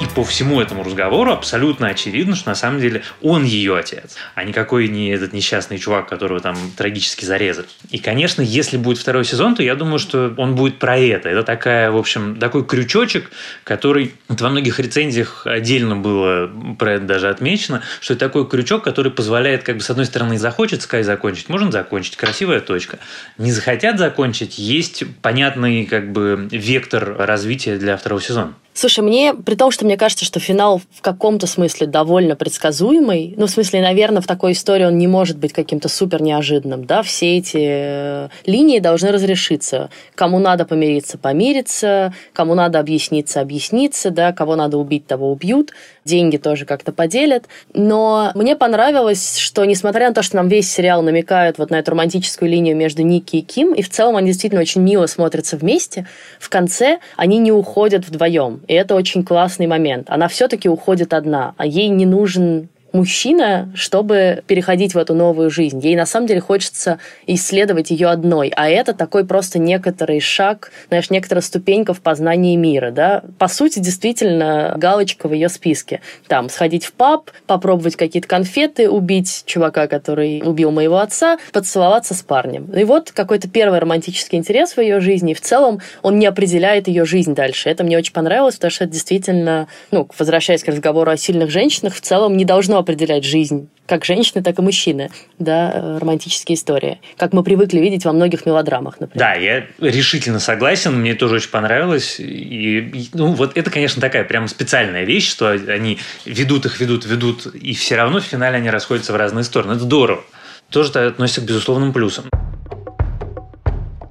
И 0.00 0.06
по 0.06 0.24
всему 0.24 0.60
этому 0.60 0.82
разговору 0.82 1.30
абсолютно 1.32 1.86
очевидно, 1.86 2.34
что 2.34 2.48
на 2.48 2.56
самом 2.56 2.80
деле 2.80 3.02
он 3.22 3.44
ее 3.44 3.76
отец, 3.76 4.16
а 4.34 4.42
никакой 4.42 4.88
не 4.88 5.10
этот 5.10 5.32
несчастный 5.32 5.78
чувак, 5.78 6.08
которого 6.08 6.40
там 6.40 6.56
трагически 6.76 7.24
зарезали. 7.24 7.68
И, 7.90 7.98
конечно, 7.98 8.42
если 8.42 8.76
будет 8.76 8.98
второй 8.98 9.24
сезон, 9.24 9.54
то 9.54 9.62
я 9.62 9.76
думаю, 9.76 10.00
что 10.00 10.34
он 10.36 10.56
будет 10.56 10.78
про 10.78 10.98
это. 10.98 11.28
Это 11.28 11.44
такая, 11.44 11.90
в 11.92 11.96
общем, 11.96 12.36
такой 12.36 12.66
крючочек, 12.66 13.30
который 13.62 14.14
вот 14.28 14.40
во 14.40 14.48
многих 14.48 14.80
рецензиях 14.80 15.46
отдельно 15.46 15.96
было 15.96 16.50
про 16.78 16.94
это 16.94 17.04
даже 17.04 17.28
отмечено, 17.28 17.82
что 18.00 18.14
это 18.14 18.26
такой 18.26 18.48
крючок, 18.48 18.82
который 18.82 19.12
позволяет, 19.12 19.62
как 19.62 19.76
бы, 19.76 19.82
с 19.82 19.90
одной 19.90 20.06
стороны, 20.06 20.38
захочет 20.38 20.82
Скай 20.82 21.04
закончить, 21.04 21.48
можно 21.48 21.70
закончить, 21.70 22.16
красивая 22.16 22.60
точка. 22.60 22.98
Не 23.38 23.52
захотят 23.52 23.98
закончить, 23.98 24.58
есть 24.58 25.04
понятный, 25.22 25.86
как 25.86 26.10
бы, 26.10 26.48
вектор 26.50 27.16
развития 27.16 27.76
для 27.76 27.96
второго 27.96 28.20
сезона. 28.20 28.54
Слушай, 28.76 29.04
мне, 29.04 29.34
при 29.34 29.54
том, 29.54 29.70
что 29.70 29.84
мне 29.84 29.96
кажется, 29.96 30.24
что 30.24 30.40
финал 30.40 30.82
в 30.90 31.00
каком-то 31.00 31.46
смысле 31.46 31.86
довольно 31.86 32.34
предсказуемый, 32.34 33.32
ну, 33.36 33.46
в 33.46 33.50
смысле, 33.50 33.80
наверное, 33.80 34.20
в 34.20 34.26
такой 34.26 34.50
истории 34.50 34.84
он 34.84 34.98
не 34.98 35.06
может 35.06 35.38
быть 35.38 35.52
каким-то 35.52 35.88
супер 35.88 36.20
неожиданным, 36.20 36.84
да, 36.84 37.04
все 37.04 37.38
эти 37.38 37.58
э, 37.60 38.28
линии 38.46 38.80
должны 38.80 39.12
разрешиться. 39.12 39.90
Кому 40.16 40.40
надо 40.40 40.64
помириться, 40.64 41.18
помириться, 41.18 42.12
кому 42.32 42.54
надо 42.54 42.80
объясниться, 42.80 43.40
объясниться, 43.40 44.10
да, 44.10 44.32
кого 44.32 44.56
надо 44.56 44.76
убить, 44.76 45.06
того 45.06 45.30
убьют, 45.30 45.70
деньги 46.04 46.36
тоже 46.36 46.66
как-то 46.66 46.90
поделят. 46.90 47.44
Но 47.74 48.32
мне 48.34 48.56
понравилось, 48.56 49.38
что, 49.38 49.64
несмотря 49.64 50.08
на 50.08 50.14
то, 50.14 50.22
что 50.22 50.34
нам 50.34 50.48
весь 50.48 50.68
сериал 50.68 51.00
намекает 51.02 51.58
вот 51.58 51.70
на 51.70 51.76
эту 51.76 51.92
романтическую 51.92 52.50
линию 52.50 52.76
между 52.76 53.02
Ники 53.02 53.36
и 53.36 53.42
Ким, 53.42 53.72
и 53.72 53.82
в 53.82 53.88
целом 53.88 54.16
они 54.16 54.28
действительно 54.28 54.62
очень 54.62 54.80
мило 54.80 55.06
смотрятся 55.06 55.56
вместе, 55.56 56.08
в 56.40 56.48
конце 56.48 56.98
они 57.16 57.38
не 57.38 57.52
уходят 57.52 58.04
вдвоем. 58.08 58.63
И 58.68 58.74
это 58.74 58.94
очень 58.94 59.24
классный 59.24 59.66
момент. 59.66 60.08
Она 60.10 60.28
все-таки 60.28 60.68
уходит 60.68 61.12
одна, 61.12 61.54
а 61.56 61.66
ей 61.66 61.88
не 61.88 62.06
нужен 62.06 62.68
мужчина, 62.94 63.70
чтобы 63.74 64.42
переходить 64.46 64.94
в 64.94 64.98
эту 64.98 65.14
новую 65.14 65.50
жизнь. 65.50 65.80
Ей 65.80 65.96
на 65.96 66.06
самом 66.06 66.28
деле 66.28 66.40
хочется 66.40 66.98
исследовать 67.26 67.90
ее 67.90 68.08
одной, 68.08 68.52
а 68.54 68.68
это 68.70 68.94
такой 68.94 69.26
просто 69.26 69.58
некоторый 69.58 70.20
шаг, 70.20 70.70
знаешь, 70.88 71.10
некоторая 71.10 71.42
ступенька 71.42 71.92
в 71.92 72.00
познании 72.00 72.56
мира, 72.56 72.92
да. 72.92 73.24
По 73.38 73.48
сути, 73.48 73.80
действительно, 73.80 74.74
галочка 74.76 75.28
в 75.28 75.32
ее 75.32 75.48
списке. 75.48 76.00
Там, 76.28 76.48
сходить 76.48 76.84
в 76.84 76.92
паб, 76.92 77.30
попробовать 77.46 77.96
какие-то 77.96 78.28
конфеты, 78.28 78.88
убить 78.88 79.42
чувака, 79.44 79.88
который 79.88 80.42
убил 80.44 80.70
моего 80.70 80.98
отца, 80.98 81.38
поцеловаться 81.52 82.14
с 82.14 82.22
парнем. 82.22 82.70
И 82.72 82.84
вот 82.84 83.10
какой-то 83.10 83.48
первый 83.48 83.80
романтический 83.80 84.38
интерес 84.38 84.76
в 84.76 84.80
ее 84.80 85.00
жизни, 85.00 85.32
и 85.32 85.34
в 85.34 85.40
целом 85.40 85.80
он 86.02 86.20
не 86.20 86.26
определяет 86.26 86.86
ее 86.86 87.04
жизнь 87.04 87.34
дальше. 87.34 87.68
Это 87.68 87.82
мне 87.82 87.98
очень 87.98 88.12
понравилось, 88.12 88.54
потому 88.54 88.70
что 88.70 88.84
это 88.84 88.92
действительно, 88.92 89.66
ну, 89.90 90.08
возвращаясь 90.16 90.62
к 90.62 90.68
разговору 90.68 91.10
о 91.10 91.16
сильных 91.16 91.50
женщинах, 91.50 91.94
в 91.94 92.00
целом 92.00 92.36
не 92.36 92.44
должно 92.44 92.83
определять 92.84 93.24
жизнь 93.24 93.68
как 93.86 94.04
женщины, 94.04 94.42
так 94.42 94.58
и 94.58 94.62
мужчины, 94.62 95.10
да, 95.38 95.72
э, 95.74 95.98
романтические 95.98 96.56
истории, 96.56 97.00
как 97.16 97.32
мы 97.32 97.42
привыкли 97.42 97.80
видеть 97.80 98.04
во 98.04 98.12
многих 98.12 98.46
мелодрамах, 98.46 99.00
например. 99.00 99.18
Да, 99.18 99.34
я 99.34 99.66
решительно 99.78 100.38
согласен, 100.38 100.94
мне 100.98 101.14
тоже 101.14 101.36
очень 101.36 101.50
понравилось, 101.50 102.16
и, 102.18 103.08
ну, 103.12 103.32
вот 103.34 103.56
это, 103.56 103.70
конечно, 103.70 104.00
такая 104.00 104.24
прям 104.24 104.48
специальная 104.48 105.04
вещь, 105.04 105.28
что 105.28 105.50
они 105.50 105.98
ведут 106.24 106.64
их, 106.66 106.80
ведут, 106.80 107.04
ведут, 107.04 107.46
и 107.46 107.74
все 107.74 107.96
равно 107.96 108.20
в 108.20 108.24
финале 108.24 108.56
они 108.56 108.70
расходятся 108.70 109.12
в 109.12 109.16
разные 109.16 109.44
стороны, 109.44 109.72
это 109.72 109.82
здорово. 109.82 110.24
Тоже 110.70 110.90
это 110.90 111.06
относится 111.08 111.42
к 111.42 111.44
безусловным 111.44 111.92
плюсам. 111.92 112.24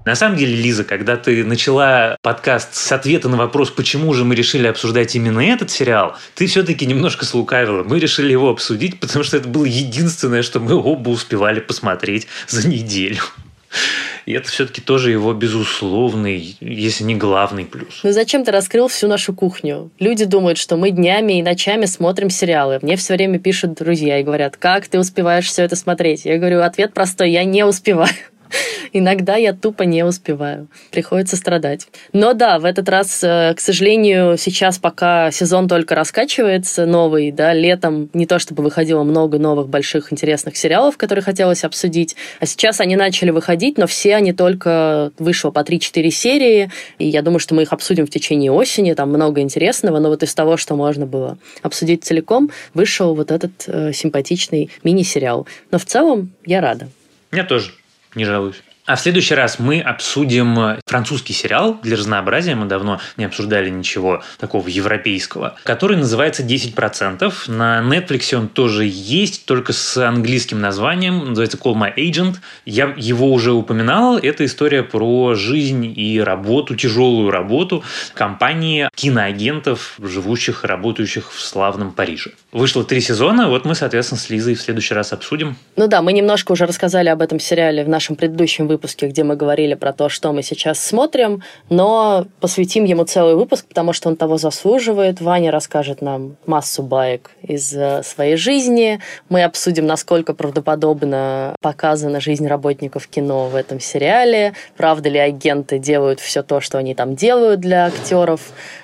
На 0.06 0.16
самом 0.16 0.38
деле, 0.38 0.56
Лиза, 0.56 0.84
когда 0.84 1.16
ты 1.16 1.46
начала 1.46 2.18
подкаст 2.22 2.76
с 2.76 2.92
ответа 2.92 3.30
на 3.30 3.38
вопрос, 3.38 3.72
почему 3.72 4.14
же 4.14 4.26
мы 4.26 4.36
решили 4.36 4.68
обсуждать 4.68 5.16
именно 5.16 5.40
этот 5.40 5.72
сериал, 5.72 6.18
ты 6.36 6.48
все-таки 6.48 6.86
немножко 6.86 7.24
слукавила. 7.26 7.84
Мы 7.84 8.00
решили 8.00 8.32
его 8.32 8.50
обсудить, 8.50 9.00
потому 9.00 9.24
что 9.24 9.38
это 9.38 9.48
было 9.48 9.64
единственное, 9.64 10.44
что 10.44 10.60
мы 10.60 10.76
оба 10.76 11.10
успевали 11.10 11.62
посмотреть 11.62 12.28
за 12.48 12.68
неделю. 12.68 13.22
И 14.26 14.34
это 14.34 14.50
все-таки 14.50 14.82
тоже 14.82 15.12
его 15.12 15.34
безусловный, 15.34 16.56
если 16.60 17.04
не 17.04 17.16
главный 17.16 17.66
плюс. 17.66 18.02
Ну 18.04 18.12
зачем 18.12 18.46
ты 18.46 18.52
раскрыл 18.52 18.88
всю 18.88 19.08
нашу 19.08 19.34
кухню? 19.34 19.92
Люди 20.00 20.26
думают, 20.26 20.58
что 20.58 20.78
мы 20.78 20.92
днями 20.92 21.40
и 21.40 21.44
ночами 21.44 21.86
смотрим 21.86 22.30
сериалы. 22.30 22.80
Мне 22.82 22.96
все 22.96 23.16
время 23.16 23.40
пишут 23.40 23.74
друзья 23.74 24.20
и 24.20 24.24
говорят, 24.24 24.58
как 24.58 24.88
ты 24.88 25.00
успеваешь 25.00 25.46
все 25.46 25.64
это 25.64 25.76
смотреть? 25.76 26.26
Я 26.26 26.38
говорю, 26.38 26.62
ответ 26.62 26.94
простой, 26.94 27.32
я 27.32 27.44
не 27.44 27.66
успеваю. 27.66 28.14
Иногда 28.94 29.36
я 29.36 29.54
тупо 29.54 29.84
не 29.84 30.04
успеваю. 30.04 30.68
Приходится 30.92 31.36
страдать. 31.36 31.88
Но 32.12 32.34
да, 32.34 32.60
в 32.60 32.66
этот 32.66 32.90
раз, 32.90 33.24
э, 33.24 33.54
к 33.56 33.60
сожалению, 33.60 34.38
сейчас 34.38 34.78
пока 34.78 35.32
сезон 35.32 35.68
только 35.68 35.96
раскачивается, 35.96 36.86
новый, 36.86 37.32
да, 37.32 37.54
летом 37.54 38.10
не 38.14 38.26
то 38.26 38.40
чтобы 38.40 38.64
выходило 38.64 39.04
много 39.04 39.40
новых 39.40 39.70
больших 39.70 40.12
интересных 40.12 40.58
сериалов, 40.58 40.98
которые 40.98 41.24
хотелось 41.24 41.64
обсудить, 41.64 42.16
а 42.40 42.46
сейчас 42.46 42.80
они 42.80 42.96
начали 42.96 43.30
выходить, 43.32 43.78
но 43.78 43.88
все 43.88 44.16
они 44.16 44.34
только 44.34 45.12
вышло 45.20 45.52
по 45.52 45.60
3-4 45.60 46.10
серии, 46.10 46.72
и 47.00 47.08
я 47.08 47.22
думаю, 47.22 47.40
что 47.40 47.56
мы 47.56 47.64
их 47.64 47.74
обсудим 47.74 48.06
в 48.06 48.10
течение 48.10 48.52
осени, 48.52 48.94
там 48.94 49.10
много 49.10 49.42
интересного, 49.42 50.00
но 50.00 50.10
вот 50.10 50.24
из 50.24 50.34
того, 50.34 50.58
что 50.58 50.76
можно 50.76 51.06
было 51.06 51.38
обсудить 51.62 52.04
целиком, 52.04 52.52
вышел 52.74 53.16
вот 53.16 53.32
этот 53.32 53.52
э, 53.68 53.94
симпатичный 53.94 54.70
мини-сериал. 54.84 55.48
Но 55.72 55.78
в 55.78 55.86
целом 55.86 56.32
я 56.46 56.62
рада. 56.62 56.88
Я 57.32 57.44
тоже 57.44 57.72
не 58.16 58.26
жалуюсь. 58.26 58.64
А 58.86 58.98
в 58.98 59.00
следующий 59.00 59.34
раз 59.34 59.60
мы 59.60 59.80
обсудим 59.80 60.60
э, 60.60 60.80
французский 60.86 61.32
сериал 61.32 61.80
для 61.84 61.96
разнообразия. 61.96 62.54
Мы 62.56 62.66
давно 62.66 63.00
не 63.16 63.24
обсуждали 63.24 63.70
ничего 63.70 64.24
такого 64.40 64.68
европейского, 64.68 65.56
который 65.64 65.96
называется 65.96 66.44
«10%». 66.44 67.32
На 67.48 67.80
Netflix 67.80 68.36
он 68.36 68.50
тоже 68.50 68.84
есть, 68.86 69.46
только 69.46 69.72
с 69.72 69.96
английским 70.06 70.60
названием. 70.60 71.30
Называется 71.30 71.58
«Call 71.58 71.76
My 71.76 71.96
Agent». 71.96 72.36
Я 72.66 72.94
его 72.98 73.32
уже 73.32 73.54
упоминал. 73.54 74.18
Это 74.18 74.44
история 74.44 74.84
про 74.84 75.34
жизнь 75.34 75.94
и 75.96 76.20
работу, 76.20 76.76
тяжелую 76.76 77.32
работу 77.32 77.86
компании 78.14 78.90
киноагентов, 78.96 79.96
живущих 80.00 80.66
и 80.66 80.68
работающих 80.68 81.32
в 81.32 81.40
славном 81.40 81.94
Париже. 81.94 82.32
Вышло 82.52 82.84
три 82.84 83.00
сезона. 83.00 83.48
Вот 83.48 83.64
мы, 83.64 83.76
соответственно, 83.76 84.20
с 84.20 84.30
Лизой 84.30 84.56
в 84.56 84.62
следующий 84.62 84.94
раз 84.94 85.14
обсудим. 85.14 85.56
Ну 85.78 85.88
да, 85.88 86.02
мы 86.02 86.12
немножко 86.12 86.52
уже 86.52 86.66
рассказали 86.66 87.08
об 87.08 87.22
этом 87.22 87.40
сериале 87.40 87.86
в 87.86 87.90
нашем 87.90 88.18
предыдущем 88.18 88.68
выпуске, 88.74 89.08
где 89.08 89.24
мы 89.24 89.36
говорили 89.36 89.74
про 89.76 89.94
то, 89.94 90.10
что 90.10 90.32
мы 90.34 90.44
сейчас 90.44 90.80
смотрим, 90.80 91.44
но 91.70 92.26
посвятим 92.40 92.84
ему 92.84 93.06
целый 93.06 93.36
выпуск, 93.36 93.66
потому 93.68 93.94
что 93.94 94.10
он 94.10 94.16
того 94.16 94.38
заслуживает. 94.38 95.22
Ваня 95.22 95.52
расскажет 95.52 96.02
нам 96.02 96.36
массу 96.46 96.84
баек 96.84 97.32
из 97.42 97.74
э, 97.74 98.04
своей 98.04 98.36
жизни. 98.36 99.00
Мы 99.30 99.44
обсудим, 99.44 99.86
насколько 99.86 100.34
правдоподобно 100.34 101.56
показана 101.62 102.20
жизнь 102.20 102.48
работников 102.48 103.08
кино 103.08 103.48
в 103.48 103.56
этом 103.56 103.80
сериале. 103.80 104.54
Правда 104.76 105.10
ли 105.10 105.20
агенты 105.20 105.80
делают 105.80 106.20
все 106.20 106.44
то, 106.44 106.62
что 106.62 106.78
они 106.78 106.96
там 106.96 107.16
делают 107.16 107.60
для 107.60 107.86
актеров? 107.86 108.42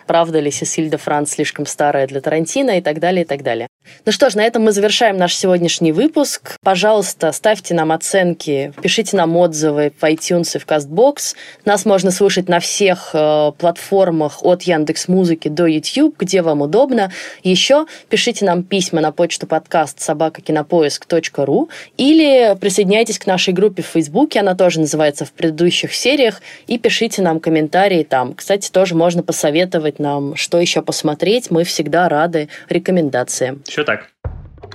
Правда 0.07 0.39
ли 0.39 0.49
Сесиль 0.51 0.89
де 0.89 0.97
Франц 0.97 1.33
слишком 1.33 1.65
старая 1.65 2.07
для 2.07 2.21
Тарантино 2.21 2.77
и 2.77 2.81
так 2.81 2.99
далее, 2.99 3.23
и 3.23 3.27
так 3.27 3.43
далее. 3.43 3.67
Ну 4.05 4.11
что 4.11 4.29
ж, 4.29 4.35
на 4.35 4.43
этом 4.43 4.63
мы 4.63 4.71
завершаем 4.71 5.17
наш 5.17 5.35
сегодняшний 5.35 5.91
выпуск. 5.91 6.57
Пожалуйста, 6.63 7.31
ставьте 7.31 7.73
нам 7.73 7.91
оценки, 7.91 8.73
пишите 8.81 9.17
нам 9.17 9.35
отзывы 9.37 9.78
в 9.87 10.03
iTunes 10.03 10.55
и 10.55 10.59
в 10.59 10.65
CastBox. 10.65 11.35
Нас 11.65 11.85
можно 11.85 12.11
слушать 12.11 12.49
на 12.49 12.59
всех 12.59 13.11
э, 13.13 13.51
платформах 13.57 14.43
от 14.43 14.63
Яндекс 14.63 15.07
Музыки 15.07 15.47
до 15.47 15.65
YouTube, 15.65 16.15
где 16.19 16.41
вам 16.41 16.61
удобно. 16.61 17.11
Еще 17.43 17.85
пишите 18.09 18.45
нам 18.45 18.63
письма 18.63 19.01
на 19.01 19.11
почту 19.11 19.47
подкаст 19.47 19.99
собакакинопоиск.ру 20.01 21.69
или 21.97 22.55
присоединяйтесь 22.59 23.19
к 23.19 23.25
нашей 23.25 23.53
группе 23.53 23.81
в 23.81 23.87
Фейсбуке, 23.87 24.39
она 24.39 24.55
тоже 24.55 24.79
называется 24.79 25.25
в 25.25 25.31
предыдущих 25.31 25.93
сериях, 25.93 26.41
и 26.67 26.77
пишите 26.77 27.21
нам 27.21 27.39
комментарии 27.39 28.03
там. 28.03 28.33
Кстати, 28.33 28.69
тоже 28.71 28.95
можно 28.95 29.23
посоветовать 29.23 29.99
нам, 29.99 30.35
что 30.35 30.59
еще 30.59 30.81
посмотреть. 30.81 31.51
Мы 31.51 31.63
всегда 31.63 32.09
рады 32.09 32.49
рекомендациям. 32.69 33.61
Все 33.65 33.83
так. 33.83 34.09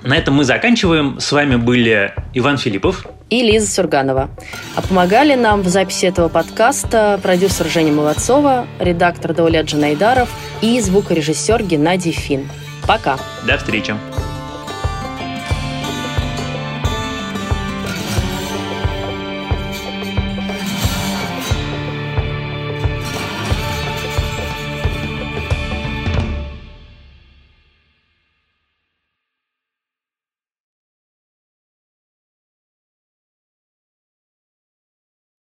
На 0.05 0.15
этом 0.17 0.35
мы 0.35 0.43
заканчиваем. 0.43 1.19
С 1.19 1.31
вами 1.31 1.55
были 1.55 2.13
Иван 2.33 2.57
Филиппов 2.57 3.07
и 3.31 3.41
Лиза 3.41 3.67
Сурганова. 3.67 4.29
А 4.75 4.81
помогали 4.83 5.33
нам 5.33 5.61
в 5.63 5.67
записи 5.67 6.05
этого 6.05 6.29
подкаста 6.29 7.19
продюсер 7.23 7.65
Женя 7.65 7.91
Молодцова, 7.91 8.67
редактор 8.79 9.33
Даулет 9.33 9.65
Джанайдаров 9.65 10.29
и 10.61 10.79
звукорежиссер 10.79 11.63
Геннадий 11.63 12.11
Фин. 12.11 12.47
Пока. 12.87 13.17
До 13.47 13.57
встречи. 13.57 13.95